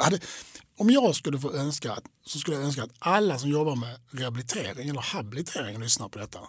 Om 0.77 0.89
jag 0.89 1.15
skulle 1.15 1.39
få 1.39 1.53
önska 1.53 1.97
så 2.25 2.39
skulle 2.39 2.57
jag 2.57 2.65
önska 2.65 2.83
att 2.83 2.95
alla 2.99 3.39
som 3.39 3.49
jobbar 3.49 3.75
med 3.75 3.99
rehabilitering 4.11 4.89
eller 4.89 5.01
habilitering 5.01 5.79
lyssnar 5.79 6.09
på 6.09 6.19
detta. 6.19 6.39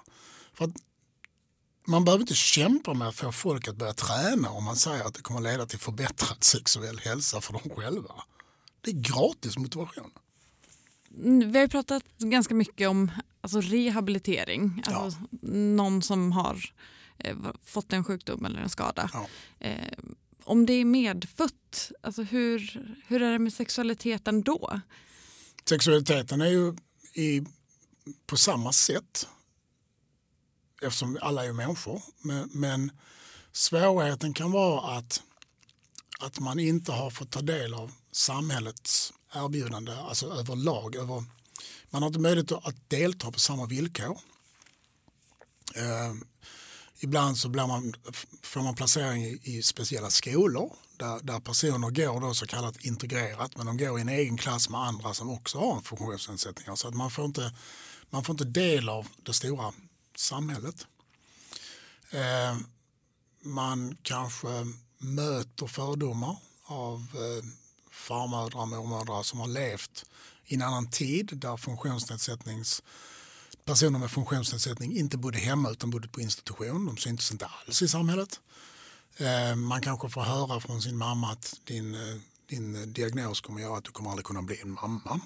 För 0.55 0.65
att 0.65 0.75
man 1.87 2.05
behöver 2.05 2.21
inte 2.21 2.35
kämpa 2.35 2.95
med 2.95 3.09
att 3.09 3.15
få 3.15 3.33
folk 3.33 3.69
att 3.69 3.77
börja 3.77 3.95
träna 3.95 4.51
om 4.51 4.65
man 4.65 4.77
säger 4.77 5.05
att 5.05 5.15
det 5.15 5.23
kommer 5.23 5.41
leda 5.41 5.67
till 5.67 5.79
förbättrad 5.79 6.45
sexuell 6.45 6.99
hälsa 6.99 7.41
för 7.41 7.53
dem 7.53 7.71
själva. 7.77 8.15
Det 8.81 8.91
är 8.91 8.95
gratis 8.95 9.59
motivation. 9.59 10.11
Vi 11.15 11.59
har 11.59 11.65
ju 11.65 11.69
pratat 11.69 12.05
ganska 12.19 12.55
mycket 12.55 12.89
om 12.89 13.11
alltså 13.41 13.61
rehabilitering. 13.61 14.83
Alltså 14.87 15.19
Någon 15.77 16.03
som 16.03 16.33
har 16.33 16.73
eh, 17.19 17.37
fått 17.65 17.93
en 17.93 18.05
sjukdom 18.05 18.45
eller 18.45 18.61
en 18.61 18.69
skada. 18.69 19.11
Ja. 19.13 19.27
Eh, 19.59 19.99
om 20.45 20.67
det 20.67 20.73
är 20.73 20.85
medfött, 20.85 21.93
alltså 22.01 22.23
hur, 22.23 22.83
hur 23.07 23.23
är 23.23 23.33
det 23.33 23.39
med 23.39 23.53
sexualiteten 23.53 24.43
då? 24.43 24.81
Sexualiteten 25.69 26.41
är 26.41 26.47
ju 26.47 26.77
i, 27.15 27.43
på 28.27 28.37
samma 28.37 28.73
sätt 28.73 29.29
eftersom 30.83 31.19
alla 31.21 31.45
är 31.45 31.53
människor. 31.53 32.03
Men, 32.23 32.51
men 32.53 32.93
svårigheten 33.53 34.35
kan 34.35 34.53
vara 34.53 34.97
att, 34.97 35.23
att 36.21 36.41
man 36.41 36.59
inte 36.59 36.93
har 36.93 37.11
fått 37.11 37.31
ta 37.31 37.41
del 37.41 37.75
av 37.75 37.93
samhällets 38.13 39.13
erbjudande, 39.35 39.93
alltså 39.93 40.27
överlag. 40.27 40.97
Över, 40.97 41.25
man 41.91 42.03
har 42.03 42.07
inte 42.07 42.19
möjlighet 42.19 42.53
att 42.53 42.91
delta 42.91 43.33
på 43.33 43.39
samma 43.39 43.67
villkor. 43.67 44.19
Eh, 45.77 46.15
ibland 47.01 47.39
så 47.39 47.49
blir 47.49 47.67
man, 47.67 47.95
får 48.43 48.61
man 48.61 48.75
placering 48.75 49.25
i, 49.25 49.41
i 49.43 49.63
speciella 49.63 50.11
skolor 50.11 50.77
där, 50.97 51.21
där 51.23 51.41
personer 51.41 51.91
går 51.91 52.21
då 52.21 52.35
så 52.35 52.47
kallat 52.47 52.85
integrerat 52.85 53.57
men 53.57 53.67
de 53.67 53.77
går 53.77 53.99
i 53.99 54.01
en 54.01 54.09
egen 54.09 54.37
klass 54.37 54.69
med 54.69 54.81
andra 54.81 55.15
som 55.15 55.31
också 55.31 55.59
har 55.59 55.77
en 55.77 55.83
funktionsnedsättning. 55.83 56.77
Så 56.77 56.89
att 56.89 56.95
man 56.95 57.11
får 57.11 57.25
inte, 57.25 57.55
man 58.11 58.25
får 58.25 58.33
inte 58.33 58.45
del 58.45 58.89
av 58.89 59.07
det 59.23 59.33
stora 59.33 59.73
samhället. 60.17 60.87
Eh, 62.11 62.57
man 63.43 63.97
kanske 64.03 64.49
möter 64.99 65.67
fördomar 65.67 66.37
av 66.65 67.01
eh, 67.15 67.45
farmödrar 68.03 68.61
och 68.61 68.69
mormödrar 68.69 69.23
som 69.23 69.41
har 69.41 69.49
levt 69.49 70.05
i 70.45 70.55
en 70.55 70.63
annan 70.63 70.91
tid 70.91 71.31
där 71.33 71.57
funktionsnedsättnings 71.57 72.83
personer 73.65 73.99
med 73.99 74.11
funktionsnedsättning 74.11 74.97
inte 74.97 75.19
bodde 75.19 75.39
hemma 75.39 75.71
utan 75.71 75.91
bodde 75.91 76.09
på 76.09 76.21
institution. 76.21 76.87
De 76.87 76.97
syntes 76.97 77.33
inte 77.33 77.47
alls 77.47 77.83
i 77.83 77.89
samhället. 77.89 78.41
Eh, 79.17 79.57
man 79.57 79.83
kanske 79.83 80.09
får 80.09 80.23
höra 80.23 80.61
från 80.61 80.83
sin 80.83 80.97
mamma 80.97 81.33
att 81.33 81.61
din, 81.65 81.95
eh, 81.95 82.17
din 82.47 82.75
eh, 82.77 82.83
diagnos 82.83 83.41
kommer 83.41 83.61
göra 83.61 83.79
att 83.79 83.85
du 83.85 83.91
kommer 83.91 84.11
aldrig 84.11 84.27
kunna 84.27 84.43
bli 84.43 84.61
en 84.61 84.71
mamma. 84.71 85.21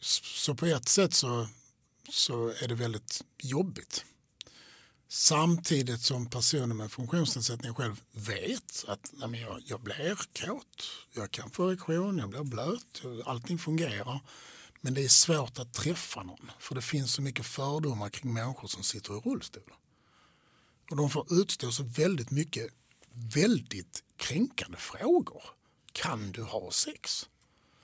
Så 0.00 0.54
på 0.54 0.66
ett 0.66 0.88
sätt 0.88 1.14
så, 1.14 1.48
så 2.10 2.48
är 2.48 2.68
det 2.68 2.74
väldigt 2.74 3.24
jobbigt. 3.38 4.04
Samtidigt 5.14 6.00
som 6.00 6.26
personen 6.26 6.76
med 6.76 6.92
funktionsnedsättning 6.92 7.74
själv 7.74 8.00
vet 8.12 8.84
att 8.88 9.12
nej, 9.12 9.40
jag, 9.40 9.62
jag 9.64 9.80
blir 9.80 10.14
kåt, 10.46 10.84
jag 11.12 11.30
kan 11.30 11.50
få 11.50 11.68
erektion, 11.68 12.18
jag 12.18 12.28
blir 12.28 12.44
blöt, 12.44 13.02
allting 13.24 13.58
fungerar. 13.58 14.20
Men 14.80 14.94
det 14.94 15.04
är 15.04 15.08
svårt 15.08 15.58
att 15.58 15.74
träffa 15.74 16.22
någon 16.22 16.50
för 16.58 16.74
det 16.74 16.82
finns 16.82 17.12
så 17.12 17.22
mycket 17.22 17.46
fördomar 17.46 18.08
kring 18.08 18.32
människor 18.32 18.68
som 18.68 18.82
sitter 18.82 19.16
i 19.16 19.20
rullstol. 19.20 19.72
Och 20.90 20.96
de 20.96 21.10
får 21.10 21.26
utstå 21.40 21.70
så 21.72 21.82
väldigt 21.82 22.30
mycket 22.30 22.66
väldigt 23.34 24.02
kränkande 24.16 24.78
frågor. 24.78 25.42
Kan 25.92 26.32
du 26.32 26.42
ha 26.42 26.70
sex? 26.70 27.28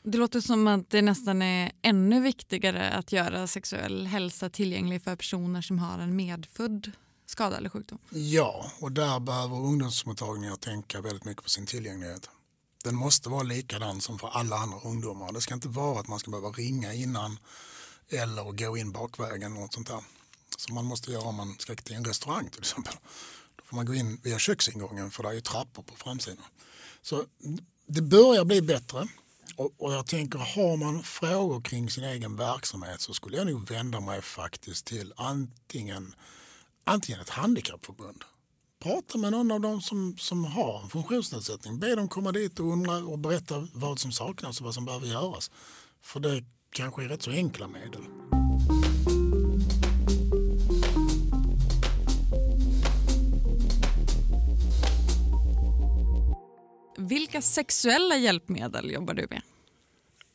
Det 0.02 0.18
låter 0.18 0.40
som 0.40 0.66
att 0.66 0.90
det 0.90 1.02
nästan 1.02 1.42
är 1.42 1.72
ännu 1.82 2.20
viktigare 2.20 2.90
att 2.90 3.12
göra 3.12 3.46
sexuell 3.46 4.06
hälsa 4.06 4.50
tillgänglig 4.50 5.02
för 5.02 5.16
personer 5.16 5.62
som 5.62 5.78
har 5.78 5.98
en 5.98 6.16
medfödd 6.16 6.92
skada 7.30 7.56
eller 7.56 7.70
sjukdom. 7.70 7.98
Ja, 8.10 8.72
och 8.80 8.92
där 8.92 9.20
behöver 9.20 9.56
ungdomsmottagningar 9.56 10.56
tänka 10.56 11.00
väldigt 11.00 11.24
mycket 11.24 11.42
på 11.42 11.50
sin 11.50 11.66
tillgänglighet. 11.66 12.28
Den 12.84 12.94
måste 12.94 13.28
vara 13.28 13.42
likadan 13.42 14.00
som 14.00 14.18
för 14.18 14.28
alla 14.28 14.56
andra 14.56 14.78
ungdomar. 14.84 15.32
Det 15.32 15.40
ska 15.40 15.54
inte 15.54 15.68
vara 15.68 16.00
att 16.00 16.08
man 16.08 16.18
ska 16.18 16.30
behöva 16.30 16.48
ringa 16.48 16.94
innan 16.94 17.38
eller 18.08 18.52
gå 18.52 18.76
in 18.76 18.92
bakvägen. 18.92 19.52
Och 19.52 19.60
något 19.60 19.74
sånt 19.74 19.88
där. 19.88 20.00
Som 20.56 20.74
man 20.74 20.84
måste 20.84 21.12
göra 21.12 21.22
om 21.22 21.34
man 21.34 21.56
ska 21.58 21.74
till 21.74 21.96
en 21.96 22.04
restaurang 22.04 22.50
till 22.50 22.60
exempel. 22.60 22.94
Då 23.56 23.64
får 23.64 23.76
man 23.76 23.86
gå 23.86 23.94
in 23.94 24.20
via 24.22 24.38
köksingången 24.38 25.10
för 25.10 25.22
det 25.22 25.28
är 25.28 25.32
ju 25.32 25.40
trappor 25.40 25.82
på 25.82 25.96
framsidan. 25.96 26.44
Så 27.02 27.24
det 27.86 28.02
börjar 28.02 28.44
bli 28.44 28.62
bättre. 28.62 29.08
Och, 29.56 29.74
och 29.78 29.92
jag 29.92 30.06
tänker, 30.06 30.38
har 30.38 30.76
man 30.76 31.02
frågor 31.02 31.60
kring 31.60 31.90
sin 31.90 32.04
egen 32.04 32.36
verksamhet 32.36 33.00
så 33.00 33.14
skulle 33.14 33.36
jag 33.36 33.46
nog 33.46 33.68
vända 33.68 34.00
mig 34.00 34.22
faktiskt 34.22 34.86
till 34.86 35.12
antingen, 35.16 36.14
antingen 36.88 37.20
ett 37.20 37.28
handikappförbund. 37.28 38.24
Prata 38.82 39.18
med 39.18 39.32
någon 39.32 39.50
av 39.50 39.60
dem 39.60 39.80
som, 39.80 40.16
som 40.18 40.44
har 40.44 40.82
en 40.82 40.88
funktionsnedsättning. 40.88 41.78
Be 41.78 41.94
dem 41.94 42.08
komma 42.08 42.32
dit 42.32 42.60
och 42.60 42.72
undra 42.72 42.96
och 42.96 43.18
berätta 43.18 43.68
vad 43.72 43.98
som 43.98 44.12
saknas 44.12 44.60
och 44.60 44.64
vad 44.64 44.74
som 44.74 44.84
behöver 44.84 45.06
göras. 45.06 45.50
För 46.02 46.20
det 46.20 46.44
kanske 46.70 47.04
är 47.04 47.08
rätt 47.08 47.22
så 47.22 47.30
enkla 47.30 47.68
medel. 47.68 48.02
Vilka 56.98 57.42
sexuella 57.42 58.16
hjälpmedel 58.16 58.90
jobbar 58.90 59.14
du 59.14 59.26
med? 59.30 59.42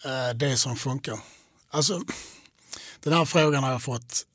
Eh, 0.06 0.36
det 0.36 0.58
som 0.58 0.76
funkar. 0.76 1.20
Alltså, 1.70 2.02
den 3.00 3.14
här 3.14 3.26
frågan 3.26 3.64
har 3.64 3.72
jag 3.72 3.82
fått 3.82 4.26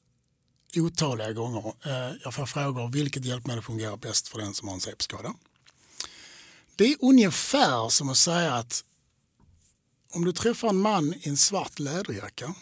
otaliga 0.77 1.33
gånger. 1.33 1.75
Eh, 1.85 2.17
jag 2.25 2.35
får 2.35 2.47
frågor 2.47 2.89
vilket 2.89 3.25
hjälpmedel 3.25 3.63
fungerar 3.63 3.97
bäst 3.97 4.29
för 4.29 4.39
den 4.39 4.55
som 4.55 4.69
har 4.69 4.75
en 4.75 4.81
CP-skada. 4.81 5.35
Det 6.77 6.85
är 6.85 6.97
ungefär 7.01 7.89
som 7.89 8.09
att 8.09 8.17
säga 8.17 8.55
att 8.55 8.85
om 10.11 10.25
du 10.25 10.33
träffar 10.33 10.69
en 10.69 10.81
man 10.81 11.15
i 11.15 11.29
en 11.29 11.37
svart 11.37 11.79
läderjacka 11.79 12.55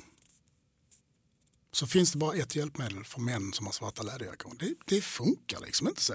så 1.73 1.87
finns 1.87 2.13
det 2.13 2.19
bara 2.19 2.37
ett 2.37 2.57
hjälpmedel 2.57 3.05
för 3.05 3.21
män 3.21 3.53
som 3.53 3.67
har 3.67 3.73
svarta 3.73 4.03
läderjackor. 4.03 4.53
Det, 4.59 4.75
det 4.85 5.01
funkar 5.01 5.61
liksom 5.61 5.89
inte 5.89 6.03
så. 6.03 6.15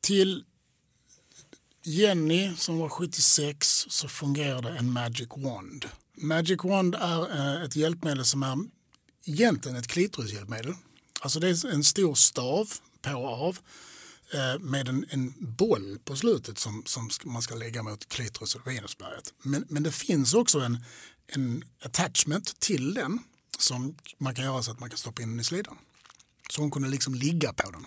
Till 0.00 0.44
Jenny 1.82 2.56
som 2.56 2.78
var 2.78 2.88
76 2.88 3.86
så 3.88 4.08
fungerade 4.08 4.68
en 4.78 4.92
Magic 4.92 5.28
Wand. 5.36 5.84
Magic 6.14 6.64
Wand 6.64 6.94
är 6.94 7.36
eh, 7.36 7.62
ett 7.62 7.76
hjälpmedel 7.76 8.24
som 8.24 8.42
är 8.42 8.58
egentligen 9.32 9.76
ett 9.76 9.86
klitorishjälpmedel. 9.86 10.74
Alltså 11.20 11.40
det 11.40 11.48
är 11.48 11.66
en 11.66 11.84
stor 11.84 12.14
stav 12.14 12.72
på 13.02 13.10
och 13.10 13.48
av 13.48 13.58
eh, 14.34 14.58
med 14.58 14.88
en, 14.88 15.06
en 15.08 15.34
boll 15.38 15.98
på 16.04 16.16
slutet 16.16 16.58
som, 16.58 16.82
som 16.86 17.10
man 17.24 17.42
ska 17.42 17.54
lägga 17.54 17.82
mot 17.82 18.08
klitoris 18.08 18.54
och 18.54 18.66
venusberget. 18.66 19.34
Men, 19.42 19.64
men 19.68 19.82
det 19.82 19.92
finns 19.92 20.34
också 20.34 20.60
en, 20.60 20.78
en 21.26 21.64
attachment 21.82 22.60
till 22.60 22.94
den 22.94 23.18
som 23.58 23.96
man 24.18 24.34
kan 24.34 24.44
göra 24.44 24.62
så 24.62 24.70
att 24.70 24.80
man 24.80 24.90
kan 24.90 24.98
stoppa 24.98 25.22
in 25.22 25.30
den 25.30 25.40
i 25.40 25.44
slidan. 25.44 25.78
Så 26.50 26.60
hon 26.60 26.70
kunde 26.70 26.88
liksom 26.88 27.14
ligga 27.14 27.52
på 27.52 27.70
den. 27.70 27.86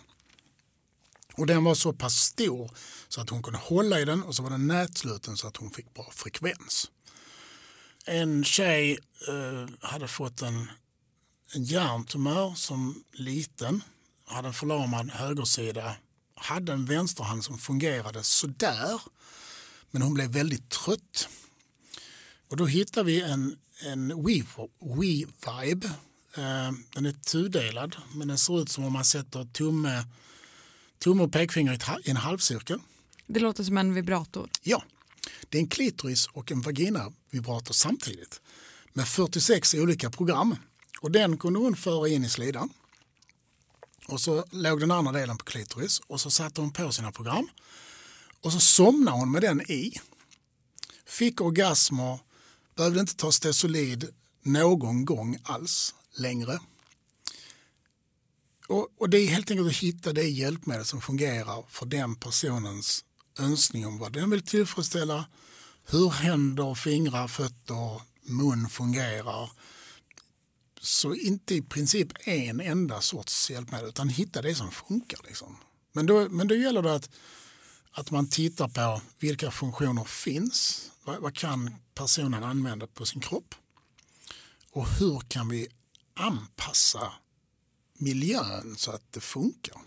Och 1.35 1.47
den 1.47 1.63
var 1.63 1.75
så 1.75 1.93
pass 1.93 2.15
stor 2.15 2.71
så 3.07 3.21
att 3.21 3.29
hon 3.29 3.43
kunde 3.43 3.59
hålla 3.59 3.99
i 3.99 4.05
den 4.05 4.23
och 4.23 4.35
så 4.35 4.43
var 4.43 4.49
den 4.49 4.67
nätsluten 4.67 5.37
så 5.37 5.47
att 5.47 5.57
hon 5.57 5.71
fick 5.71 5.93
bra 5.93 6.11
frekvens. 6.11 6.91
En 8.05 8.43
tjej 8.43 8.99
eh, 9.27 9.89
hade 9.89 10.07
fått 10.07 10.41
en, 10.41 10.71
en 11.55 11.63
hjärntumör 11.63 12.55
som 12.55 13.03
liten, 13.11 13.83
hade 14.25 14.47
en 14.47 14.53
förlamad 14.53 15.11
högersida, 15.11 15.95
hade 16.35 16.73
en 16.73 16.85
vänsterhand 16.85 17.43
som 17.43 17.57
fungerade 17.57 18.23
sådär, 18.23 19.01
men 19.91 20.01
hon 20.01 20.13
blev 20.13 20.29
väldigt 20.29 20.69
trött. 20.69 21.29
Och 22.49 22.57
då 22.57 22.65
hittade 22.65 23.05
vi 23.05 23.21
en, 23.21 23.57
en 23.85 24.13
We-Vibe. 24.13 25.85
Eh, 26.35 26.71
den 26.93 27.05
är 27.05 27.11
tudelad, 27.11 27.95
men 28.13 28.27
den 28.27 28.37
ser 28.37 28.61
ut 28.61 28.69
som 28.69 28.83
om 28.83 28.93
man 28.93 29.05
sätter 29.05 29.45
tumme 29.45 30.05
tumme 31.03 31.23
och 31.23 31.31
pekfinger 31.31 31.99
i 32.03 32.09
en 32.09 32.17
halvcirkel. 32.17 32.79
Det 33.27 33.39
låter 33.39 33.63
som 33.63 33.77
en 33.77 33.93
vibrator. 33.93 34.49
Ja, 34.61 34.83
det 35.49 35.57
är 35.57 35.61
en 35.61 35.67
klitoris 35.67 36.27
och 36.27 36.51
en 36.51 36.61
vagina-vibrator 36.61 37.73
samtidigt 37.73 38.41
med 38.93 39.07
46 39.07 39.73
olika 39.73 40.09
program. 40.09 40.55
Och 41.03 41.11
den 41.11 41.37
kunde 41.37 41.59
hon 41.59 41.75
föra 41.75 42.07
in 42.09 42.25
i 42.25 42.29
slidan. 42.29 42.69
Och 44.07 44.21
så 44.21 44.45
låg 44.51 44.79
den 44.79 44.91
andra 44.91 45.11
delen 45.11 45.37
på 45.37 45.45
klitoris 45.45 45.99
och 45.99 46.21
så 46.21 46.29
satte 46.31 46.61
hon 46.61 46.71
på 46.71 46.91
sina 46.91 47.11
program. 47.11 47.47
Och 48.41 48.53
så 48.53 48.59
somnade 48.59 49.17
hon 49.17 49.31
med 49.31 49.41
den 49.41 49.61
i. 49.61 49.93
Fick 51.05 51.41
orgasmer, 51.41 52.19
behövde 52.75 52.99
inte 52.99 53.15
ta 53.15 53.31
stesolid 53.31 54.13
någon 54.43 55.05
gång 55.05 55.37
alls 55.43 55.95
längre. 56.15 56.59
Och, 58.67 58.89
och, 58.97 59.09
det 59.09 59.17
är 59.17 59.27
helt 59.27 59.51
enkelt 59.51 59.69
att 59.69 59.75
hitta 59.75 60.13
det 60.13 60.29
hjälpmedel 60.29 60.85
som 60.85 61.01
fungerar 61.01 61.65
för 61.69 61.85
den 61.85 62.15
personens 62.15 63.05
önskning 63.39 63.87
om 63.87 63.97
vad 63.97 64.13
den 64.13 64.29
vill 64.29 64.41
tillfredsställa, 64.41 65.25
hur 65.85 66.09
händer, 66.09 66.75
fingrar, 66.75 67.27
fötter, 67.27 68.01
mun 68.21 68.69
fungerar. 68.69 69.49
Så 70.83 71.15
inte 71.15 71.55
i 71.55 71.61
princip 71.61 72.07
en 72.27 72.59
enda 72.59 73.01
sorts 73.01 73.51
hjälpmedel 73.51 73.89
utan 73.89 74.09
hitta 74.09 74.41
det 74.41 74.55
som 74.55 74.71
funkar. 74.71 75.19
Liksom. 75.27 75.57
Men, 75.93 76.05
då, 76.05 76.29
men 76.29 76.47
då 76.47 76.55
gäller 76.55 76.81
det 76.81 76.95
att, 76.95 77.09
att 77.91 78.11
man 78.11 78.29
tittar 78.29 78.67
på 78.67 79.01
vilka 79.19 79.51
funktioner 79.51 80.03
finns. 80.03 80.91
Vad, 81.03 81.19
vad 81.19 81.35
kan 81.35 81.75
personen 81.95 82.43
använda 82.43 82.87
på 82.87 83.05
sin 83.05 83.21
kropp? 83.21 83.55
Och 84.71 84.87
hur 84.89 85.19
kan 85.19 85.49
vi 85.49 85.67
anpassa 86.13 87.13
miljön 87.93 88.75
så 88.77 88.91
att 88.91 89.11
det 89.11 89.19
funkar. 89.19 89.77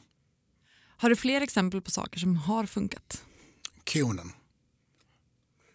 Har 0.97 1.11
du 1.11 1.17
fler 1.17 1.41
exempel 1.41 1.83
på 1.83 1.91
saker 1.91 2.19
som 2.21 2.37
har 2.37 2.67
funkat? 2.67 3.25
Konen. 3.93 4.33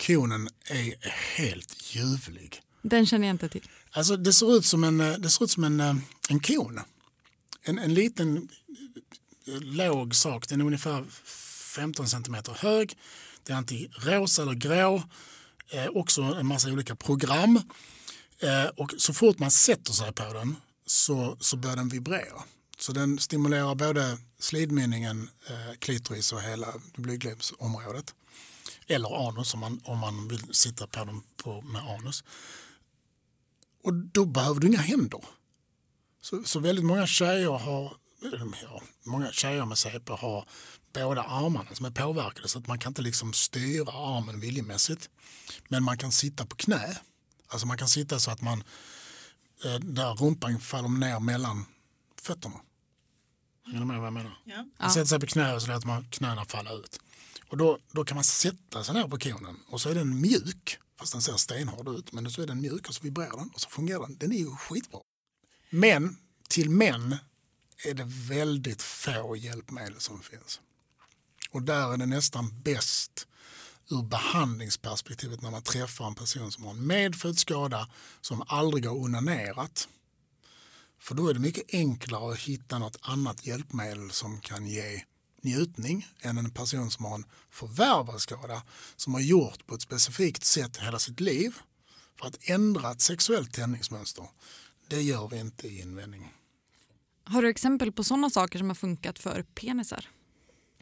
Konen 0.08 0.50
är 0.70 1.10
helt 1.38 1.96
ljuvlig. 1.96 2.62
Den 2.82 3.06
känner 3.06 3.28
jag 3.28 3.34
inte 3.34 3.50
till. 3.50 3.70
Alltså 3.92 4.18
det 4.18 4.34
ser 4.34 4.58
ut 4.58 4.66
som 4.66 4.84
en, 4.84 5.02
eh, 5.02 5.14
det 5.14 5.30
ser 5.30 5.44
ut 5.44 5.52
som 5.52 5.64
en, 5.64 5.80
eh, 5.80 5.96
en 6.30 6.40
kon. 6.40 6.80
En, 7.64 7.80
en 7.80 7.94
liten 7.94 8.50
eh, 9.48 9.62
låg 9.62 10.16
sak. 10.16 10.48
Den 10.48 10.62
är 10.62 10.66
ungefär 10.66 11.06
15 11.76 12.08
centimeter 12.08 12.54
hög. 12.60 12.98
Den 13.44 13.54
är 13.54 13.58
antingen 13.58 13.92
rosa 13.92 14.42
eller 14.42 14.54
grå. 14.54 15.04
Eh, 15.70 15.88
också 15.88 16.22
en 16.22 16.48
massa 16.48 16.72
olika 16.72 16.96
program. 16.96 17.62
Eh, 18.40 18.66
och 18.66 18.94
så 18.98 19.14
fort 19.14 19.40
man 19.40 19.52
sätter 19.52 19.94
sig 19.94 20.14
på 20.14 20.34
den 20.34 20.56
så, 20.86 21.38
så 21.40 21.58
börjar 21.58 21.76
den 21.76 21.90
vibrera. 21.90 22.44
Så 22.80 22.92
den 22.92 23.20
stimulerar 23.20 23.76
både 23.76 24.18
slidmynningen, 24.40 25.30
eh, 25.48 25.78
klitoris 25.80 26.34
och 26.34 26.42
hela 26.42 26.68
blygdläppsområdet. 26.96 28.14
Eller 28.88 29.28
anus 29.28 29.54
om 29.54 29.60
man, 29.60 29.82
om 29.84 30.00
man 30.00 30.28
vill 30.28 30.54
sitta 30.54 30.88
på 30.88 31.06
den 31.06 31.22
på, 31.44 31.62
med 31.62 31.82
anus. 31.82 32.24
Och 33.84 33.94
då 33.94 34.26
behöver 34.26 34.60
du 34.60 34.68
inga 34.68 34.82
händer. 34.82 35.26
Så, 36.22 36.44
så 36.44 36.60
väldigt 36.60 36.86
många 36.86 37.08
tjejer 37.08 37.50
har 37.50 37.94
ja, 38.62 38.82
många 39.04 39.32
tjejer 39.32 39.66
med 39.66 39.78
CP 39.78 40.14
har 40.14 40.46
båda 40.94 41.24
armarna 41.24 41.76
som 41.76 41.86
är 41.86 41.92
påverkade 41.92 42.48
så 42.48 42.60
att 42.60 42.68
man 42.68 42.80
kan 42.80 42.90
inte 42.90 43.02
liksom 43.02 43.34
styra 43.34 43.92
armen 43.92 44.40
viljemässigt. 44.40 45.10
Men 45.68 45.84
man 45.84 45.98
kan 45.98 46.12
sitta 46.12 46.46
på 46.46 46.56
knä. 46.56 46.98
Alltså 47.48 47.68
man 47.68 47.78
kan 47.78 47.88
sitta 47.88 48.20
så 48.20 48.32
att 48.32 48.42
man 48.42 48.64
eh, 49.66 49.76
där 49.76 50.14
rumpan 50.14 50.60
faller 50.60 50.90
ner 50.90 51.20
mellan 51.20 51.66
fötterna. 52.22 52.62
Hänger 53.66 53.80
ni 53.80 53.86
med 53.86 53.98
vad 53.98 54.06
jag 54.06 54.14
menar? 54.14 54.38
Ja. 54.46 54.66
Man 54.80 54.92
sätter 54.92 55.06
sig 55.06 55.20
på 55.20 55.26
knä 55.26 55.56
och 55.56 55.62
så 55.62 55.68
låter 55.68 55.88
man 55.88 56.06
knäna 56.10 56.46
falla 56.46 56.72
ut. 56.72 57.00
Och 57.48 57.58
då, 57.58 57.78
då 57.92 58.06
kan 58.06 58.16
man 58.16 58.24
sätta 58.24 58.84
sig 58.84 58.96
ner 58.96 59.08
på 59.08 59.20
konen 59.20 59.60
och 59.68 59.82
så 59.82 59.90
är 59.90 59.96
den 59.96 60.22
mjuk. 60.22 60.78
Fast 61.02 61.12
den 61.12 61.22
ser 61.22 61.38
stenhård 61.38 61.88
ut. 61.88 62.12
Men 62.12 62.32
så 62.32 62.42
är 62.42 62.48
den 62.48 62.62
mjuk 62.62 62.88
och 62.88 62.96
så 62.96 63.04
vibrerar 63.04 63.38
den 63.38 63.50
och 63.54 63.62
så 63.62 63.70
fungerar 63.70 64.02
den. 64.02 64.18
Den 64.18 64.32
är 64.32 64.38
ju 64.38 64.56
skitbra. 64.56 65.00
Men 65.70 66.18
till 66.50 66.70
män 66.70 67.16
är 67.86 67.94
det 67.94 68.04
väldigt 68.08 68.82
få 68.82 69.36
hjälpmedel 69.36 70.00
som 70.00 70.22
finns. 70.22 70.62
Och 71.52 71.62
där 71.62 71.94
är 71.94 71.98
det 71.98 72.06
nästan 72.06 72.62
bäst 72.62 73.28
ur 73.90 74.04
behandlingsperspektivet 74.04 75.42
när 75.42 75.52
man 75.52 75.62
träffar 75.62 76.08
en 76.08 76.16
person 76.16 76.52
som 76.52 76.64
har 76.64 76.72
en 76.72 76.88
medfödd 76.88 77.38
skada 77.38 77.90
som 78.22 78.44
aldrig 78.48 78.86
har 78.86 78.96
onanerat. 78.96 79.88
För 81.00 81.16
då 81.16 81.28
är 81.28 81.34
det 81.34 81.40
mycket 81.40 81.74
enklare 81.74 82.34
att 82.34 82.40
hitta 82.40 82.80
något 82.80 82.98
annat 83.02 83.46
hjälpmedel 83.46 84.12
som 84.12 84.42
kan 84.42 84.68
ge 84.68 85.04
njutning 85.44 86.08
än 86.22 86.38
en 86.38 86.52
person 86.52 86.92
som 86.92 87.06
har 87.06 87.16
en 87.16 87.26
förvärvad 87.50 88.22
skada 88.22 88.64
som 88.96 89.14
har 89.14 89.22
gjort 89.22 89.68
på 89.68 89.76
ett 89.76 89.82
specifikt 89.82 90.44
sätt 90.44 90.78
hela 90.78 91.00
sitt 91.00 91.20
liv. 91.20 91.56
För 92.20 92.28
att 92.28 92.38
ändra 92.42 92.92
ett 92.92 93.02
sexuellt 93.02 93.54
tändningsmönster, 93.54 94.26
det 94.88 95.02
gör 95.02 95.28
vi 95.28 95.40
inte 95.40 95.68
i 95.68 95.82
invändning. 95.82 96.34
Har 97.24 97.42
du 97.42 97.50
exempel 97.50 97.92
på 97.92 98.04
sådana 98.04 98.30
saker 98.30 98.60
som 98.60 98.68
har 98.68 98.76
funkat 98.76 99.20
för 99.20 99.44
penisar? 99.44 100.10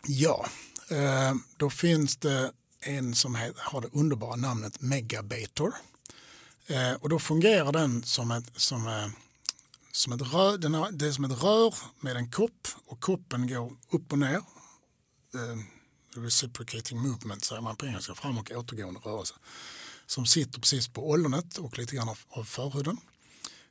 Ja, 0.07 0.45
eh, 0.89 1.35
då 1.57 1.69
finns 1.69 2.17
det 2.17 2.51
en 2.81 3.15
som 3.15 3.35
har 3.55 3.81
det 3.81 3.89
underbara 3.91 4.35
namnet 4.35 4.81
Megabator. 4.81 5.73
Eh, 6.67 6.93
och 6.93 7.09
då 7.09 7.19
fungerar 7.19 7.71
den 7.71 8.03
som 8.03 8.31
ett, 8.31 8.51
som, 8.55 8.87
eh, 8.87 9.07
som 9.99 10.13
ett 10.13 10.33
rör, 10.33 10.57
den 10.57 10.73
har, 10.73 10.91
det 10.91 11.07
är 11.07 11.11
som 11.11 11.25
ett 11.25 11.43
rör 11.43 11.73
med 11.99 12.15
en 12.15 12.31
kopp 12.31 12.67
och 12.85 12.99
koppen 12.99 13.47
går 13.47 13.71
upp 13.91 14.11
och 14.11 14.19
ner. 14.19 14.41
Eh, 15.33 15.57
reciprocating 16.15 16.99
movement 16.99 17.43
säger 17.43 17.61
man 17.61 17.75
på 17.75 17.85
engelska, 17.85 18.15
fram 18.15 18.37
och 18.37 18.51
återgående 18.51 18.99
rörelse. 18.99 19.33
Som 20.05 20.25
sitter 20.25 20.59
precis 20.59 20.87
på 20.87 21.09
ollonet 21.09 21.57
och 21.57 21.77
lite 21.77 21.95
grann 21.95 22.09
av, 22.09 22.19
av 22.29 22.43
förhuden. 22.43 22.97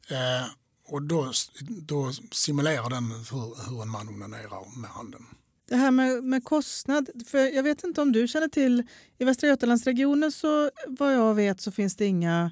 Eh, 0.08 0.46
och 0.84 1.02
då, 1.02 1.32
då 1.60 2.12
simulerar 2.32 2.90
den 2.90 3.10
hur, 3.10 3.70
hur 3.70 3.82
en 3.82 3.88
man 3.88 4.08
onanerar 4.08 4.78
med 4.78 4.90
handen. 4.90 5.26
Det 5.68 5.76
här 5.76 5.90
med, 5.90 6.24
med 6.24 6.44
kostnad, 6.44 7.10
för 7.26 7.38
jag 7.38 7.62
vet 7.62 7.84
inte 7.84 8.00
om 8.00 8.12
du 8.12 8.28
känner 8.28 8.48
till, 8.48 8.82
i 9.18 9.24
Västra 9.24 9.48
Götalandsregionen 9.48 10.32
så 10.32 10.70
vad 10.86 11.14
jag 11.14 11.34
vet 11.34 11.60
så 11.60 11.72
finns 11.72 11.96
det 11.96 12.06
inga, 12.06 12.50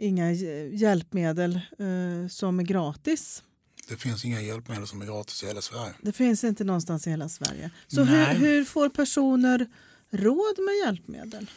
inga 0.00 0.32
hjälpmedel 0.72 1.54
eh, 1.54 2.28
som 2.30 2.58
är 2.58 2.64
gratis. 2.64 3.42
Det 3.88 3.96
finns 3.96 4.24
inga 4.24 4.40
hjälpmedel 4.40 4.86
som 4.86 5.02
är 5.02 5.06
gratis 5.06 5.42
i 5.42 5.46
hela 5.46 5.62
Sverige. 5.62 5.94
Det 6.02 6.12
finns 6.12 6.44
inte 6.44 6.64
någonstans 6.64 7.06
i 7.06 7.10
hela 7.10 7.28
Sverige. 7.28 7.70
Så 7.86 8.02
hur, 8.02 8.26
hur, 8.34 8.64
får 8.64 8.88
personer 8.88 9.66
råd 10.10 10.58
med 10.58 10.74
hjälpmedel? 10.86 11.50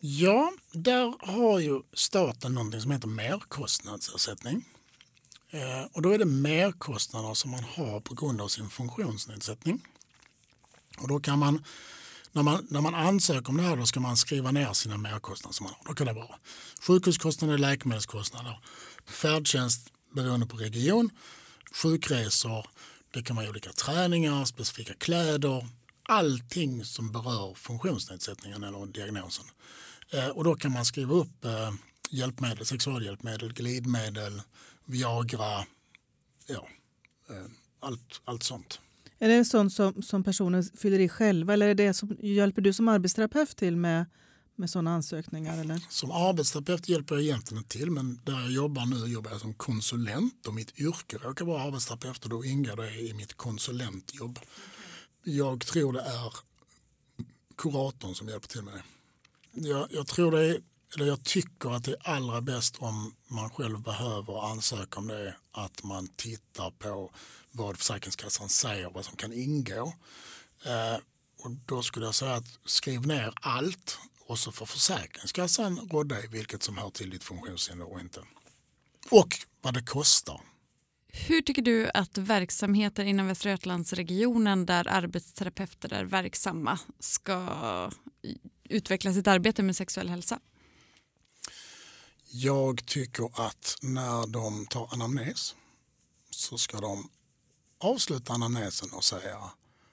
Ja, 0.00 0.52
där 0.72 1.14
har 1.32 1.58
ju 1.58 1.80
staten 1.92 2.54
någonting 2.54 2.80
som 2.80 2.90
heter 2.90 3.08
merkostnadsersättning. 3.08 4.64
Eh, 5.50 5.86
och 5.92 6.02
då 6.02 6.10
är 6.10 6.18
det 6.18 6.24
merkostnader 6.24 7.34
som 7.34 7.50
man 7.50 7.64
har 7.64 8.00
på 8.00 8.14
grund 8.14 8.40
av 8.40 8.48
sin 8.48 8.68
funktionsnedsättning. 8.68 9.80
Och 10.98 11.08
då 11.08 11.20
kan 11.20 11.38
man 11.38 11.64
när, 12.34 12.42
man, 12.42 12.66
när 12.70 12.80
man 12.80 12.94
ansöker 12.94 13.48
om 13.48 13.56
det 13.56 13.62
här 13.62 13.76
då 13.76 13.86
ska 13.86 14.00
man 14.00 14.16
skriva 14.16 14.50
ner 14.50 14.72
sina 14.72 14.96
merkostnader 14.96 15.54
som 15.54 15.64
man 15.64 15.72
har. 15.78 15.88
Då 15.88 15.94
kan 15.94 16.06
det 16.06 16.12
vara 16.12 16.38
sjukhuskostnader, 16.86 17.58
läkemedelskostnader, 17.58 18.58
färdtjänst 19.06 19.92
beroende 20.14 20.46
på 20.46 20.56
region, 20.56 21.10
sjukresor, 21.82 22.66
det 23.10 23.22
kan 23.22 23.36
vara 23.36 23.48
olika 23.48 23.72
träningar, 23.72 24.44
specifika 24.44 24.94
kläder, 24.94 25.68
allting 26.02 26.84
som 26.84 27.12
berör 27.12 27.54
funktionsnedsättningen 27.54 28.64
eller 28.64 28.86
diagnosen. 28.86 29.46
Eh, 30.10 30.28
och 30.28 30.44
då 30.44 30.54
kan 30.54 30.72
man 30.72 30.84
skriva 30.84 31.14
upp 31.14 31.44
eh, 31.44 31.72
hjälpmedel, 32.10 32.66
sexualhjälpmedel, 32.66 33.52
glidmedel, 33.52 34.42
Viagra, 34.84 35.66
ja, 36.46 36.68
eh, 37.30 37.44
allt, 37.80 38.20
allt 38.24 38.42
sånt. 38.42 38.80
Är 39.18 39.28
det 39.28 39.44
sånt 39.44 39.72
som, 39.72 40.02
som 40.02 40.24
personen 40.24 40.62
fyller 40.62 40.98
i 40.98 41.08
själva 41.08 41.52
eller 41.52 41.68
är 41.68 41.74
det 41.74 41.94
som, 41.94 42.16
hjälper 42.20 42.62
du 42.62 42.72
som 42.72 42.88
arbetsterapeut 42.88 43.56
till 43.56 43.76
med, 43.76 44.06
med 44.56 44.70
sådana 44.70 44.94
ansökningar? 44.94 45.60
Eller? 45.60 45.80
Som 45.88 46.10
arbetsterapeut 46.10 46.88
hjälper 46.88 47.14
jag 47.14 47.24
egentligen 47.24 47.64
till 47.64 47.90
men 47.90 48.20
där 48.24 48.40
jag 48.40 48.50
jobbar 48.50 48.86
nu 48.86 49.12
jobbar 49.12 49.30
jag 49.30 49.40
som 49.40 49.54
konsulent 49.54 50.46
och 50.46 50.54
mitt 50.54 50.80
yrke 50.80 51.16
råkar 51.16 51.44
vara 51.44 51.62
arbetsterapeut 51.62 52.24
och 52.24 52.30
då 52.30 52.44
ingår 52.44 52.76
det 52.76 53.00
i 53.00 53.14
mitt 53.14 53.34
konsulentjobb. 53.34 54.38
Jag 55.24 55.66
tror 55.66 55.92
det 55.92 56.00
är 56.00 56.32
kuratorn 57.56 58.14
som 58.14 58.28
hjälper 58.28 58.48
till 58.48 58.62
med 58.62 58.74
det. 58.74 58.82
Jag, 59.68 59.88
jag 59.90 60.06
tror 60.06 60.30
det 60.30 60.46
är 60.46 60.60
eller 60.94 61.06
jag 61.06 61.24
tycker 61.24 61.70
att 61.70 61.84
det 61.84 61.90
är 61.90 62.08
allra 62.08 62.40
bäst 62.40 62.76
om 62.78 63.14
man 63.28 63.50
själv 63.50 63.82
behöver 63.82 64.50
ansöka 64.50 64.98
om 64.98 65.06
det 65.06 65.36
att 65.52 65.82
man 65.82 66.08
tittar 66.08 66.70
på 66.70 67.10
vad 67.52 67.76
Försäkringskassan 67.78 68.48
säger 68.48 68.90
vad 68.90 69.04
som 69.04 69.16
kan 69.16 69.32
ingå. 69.32 69.92
Eh, 70.66 71.00
och 71.38 71.50
då 71.66 71.82
skulle 71.82 72.06
jag 72.06 72.14
säga 72.14 72.34
att 72.34 72.58
skriv 72.64 73.06
ner 73.06 73.32
allt 73.40 73.98
och 74.26 74.38
så 74.38 74.52
får 74.52 74.66
Försäkringskassan 74.66 75.88
råda 75.92 76.24
i 76.24 76.26
vilket 76.26 76.62
som 76.62 76.78
hör 76.78 76.90
till 76.90 77.10
ditt 77.10 77.24
funktionshinder 77.24 77.92
och 77.92 78.00
inte. 78.00 78.20
Och 79.10 79.28
vad 79.62 79.74
det 79.74 79.82
kostar. 79.82 80.40
Hur 81.08 81.42
tycker 81.42 81.62
du 81.62 81.90
att 81.94 82.18
verksamheter 82.18 83.04
inom 83.04 83.26
Västra 83.26 83.50
Götalandsregionen 83.50 84.66
där 84.66 84.88
arbetsterapeuter 84.88 85.92
är 85.92 86.04
verksamma 86.04 86.78
ska 86.98 87.48
utveckla 88.64 89.12
sitt 89.12 89.26
arbete 89.26 89.62
med 89.62 89.76
sexuell 89.76 90.08
hälsa? 90.08 90.40
Jag 92.36 92.86
tycker 92.86 93.46
att 93.46 93.76
när 93.82 94.26
de 94.26 94.66
tar 94.66 94.88
anamnes 94.92 95.54
så 96.30 96.58
ska 96.58 96.80
de 96.80 97.10
avsluta 97.80 98.32
anamnesen 98.32 98.88
och 98.92 99.04
säga 99.04 99.38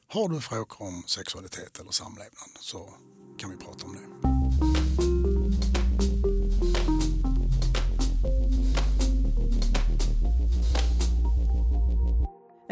har 0.07 0.29
du 0.29 0.41
frågor 0.41 0.81
om 0.81 1.03
sexualitet 1.07 1.79
eller 1.79 1.91
samlevnad 1.91 2.49
så 2.59 2.93
kan 3.37 3.49
vi 3.49 3.57
prata 3.57 3.85
om 3.85 3.95
det. 3.95 4.05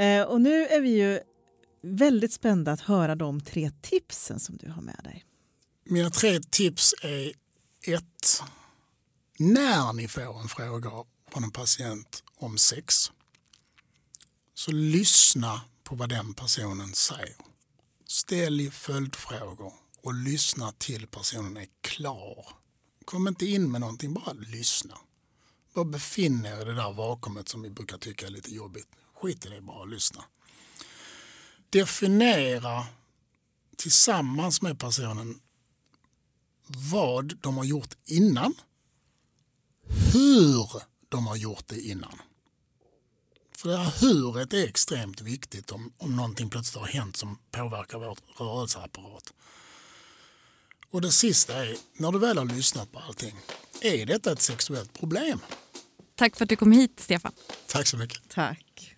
Eh, 0.03 0.23
och 0.23 0.41
nu 0.41 0.67
är 0.67 0.82
vi 0.82 0.89
ju 0.89 1.19
väldigt 1.82 2.34
spända 2.34 2.71
att 2.71 2.82
höra 2.82 3.15
de 3.15 3.41
tre 3.41 3.71
tipsen 3.82 4.39
som 4.39 4.58
du 4.58 4.69
har 4.69 4.82
med 4.82 4.99
dig. 5.03 5.25
Mina 5.86 6.10
tre 6.10 6.39
tips 6.39 6.93
är 7.01 7.34
ett 7.88 8.43
när 9.39 9.93
ni 9.93 10.08
får 10.08 10.41
en 10.41 10.47
fråga 10.47 10.91
från 11.32 11.43
en 11.43 11.52
patient 11.52 12.23
om 12.36 12.58
sex 12.58 13.12
så 14.54 14.71
lyssna 14.71 15.62
på 15.84 15.95
vad 15.95 16.10
den 16.10 16.34
personen 16.34 16.93
säger. 16.93 17.36
Ställ 18.08 18.71
följdfrågor 18.71 19.73
och 20.04 20.13
lyssna 20.13 20.71
till 20.71 21.08
personen 21.08 21.58
är 21.58 21.67
klar. 21.82 22.45
Kom 23.06 23.28
inte 23.28 23.45
in 23.45 23.71
med 23.71 23.82
någonting, 23.82 24.13
bara 24.13 24.34
lyssna. 24.34 24.97
Bara 25.73 25.86
befinn 25.86 26.45
er 26.45 26.62
i 26.62 26.65
det 26.65 26.75
där 26.75 26.93
vakuumet 26.93 27.49
som 27.49 27.62
vi 27.62 27.69
brukar 27.69 27.97
tycka 27.97 28.25
är 28.25 28.32
lite 28.32 28.56
jobbigt. 28.56 28.88
Skit 29.13 29.45
i 29.45 29.49
det, 29.49 29.62
bara 29.62 29.86
lyssna. 29.86 30.23
Definiera 31.69 32.86
tillsammans 33.78 34.62
med 34.62 34.80
personen 34.80 35.41
vad 36.91 37.38
de 37.41 37.58
har 37.58 37.65
gjort 37.65 37.93
innan 38.06 38.54
hur 40.13 40.81
de 41.09 41.27
har 41.27 41.35
gjort 41.35 41.67
det 41.67 41.79
innan. 41.81 42.21
För 43.57 43.69
det 43.69 43.77
här 43.77 43.93
huret 44.01 44.53
är 44.53 44.67
extremt 44.67 45.21
viktigt 45.21 45.71
om, 45.71 45.93
om 45.97 46.15
någonting 46.15 46.49
plötsligt 46.49 46.81
har 46.81 46.87
hänt 46.87 47.17
som 47.17 47.37
påverkar 47.51 47.97
vår 47.97 48.17
rörelseapparat. 48.37 49.33
Och 50.91 51.01
det 51.01 51.11
sista 51.11 51.65
är, 51.65 51.75
när 51.97 52.11
du 52.11 52.19
väl 52.19 52.37
har 52.37 52.45
lyssnat 52.45 52.91
på 52.91 52.99
allting, 52.99 53.35
är 53.81 54.05
detta 54.05 54.31
ett 54.31 54.41
sexuellt 54.41 54.93
problem? 54.93 55.39
Tack 56.15 56.35
för 56.35 56.45
att 56.45 56.49
du 56.49 56.55
kom 56.55 56.71
hit, 56.71 56.99
Stefan. 56.99 57.31
Tack 57.67 57.87
så 57.87 57.97
mycket. 57.97 58.21
Tack. 58.29 58.95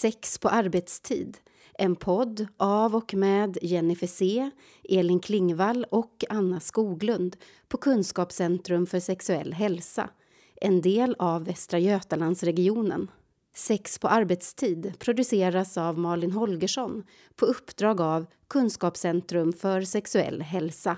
Sex 0.00 0.38
på 0.38 0.48
arbetstid, 0.48 1.38
en 1.74 1.96
podd 1.96 2.46
av 2.56 2.96
och 2.96 3.14
med 3.14 3.58
Jennifer 3.62 4.06
C, 4.06 4.50
Elin 4.88 5.20
Klingvall 5.20 5.86
och 5.90 6.24
Anna 6.28 6.60
Skoglund 6.60 7.36
på 7.68 7.76
Kunskapscentrum 7.76 8.86
för 8.86 9.00
sexuell 9.00 9.52
hälsa, 9.52 10.10
en 10.60 10.80
del 10.80 11.16
av 11.18 11.44
Västra 11.44 11.78
Götalandsregionen. 11.78 13.10
Sex 13.54 13.98
på 13.98 14.08
arbetstid 14.08 14.92
produceras 14.98 15.78
av 15.78 15.98
Malin 15.98 16.32
Holgersson 16.32 17.04
på 17.36 17.46
uppdrag 17.46 18.00
av 18.00 18.26
Kunskapscentrum 18.48 19.52
för 19.52 19.82
sexuell 19.82 20.42
hälsa. 20.42 20.96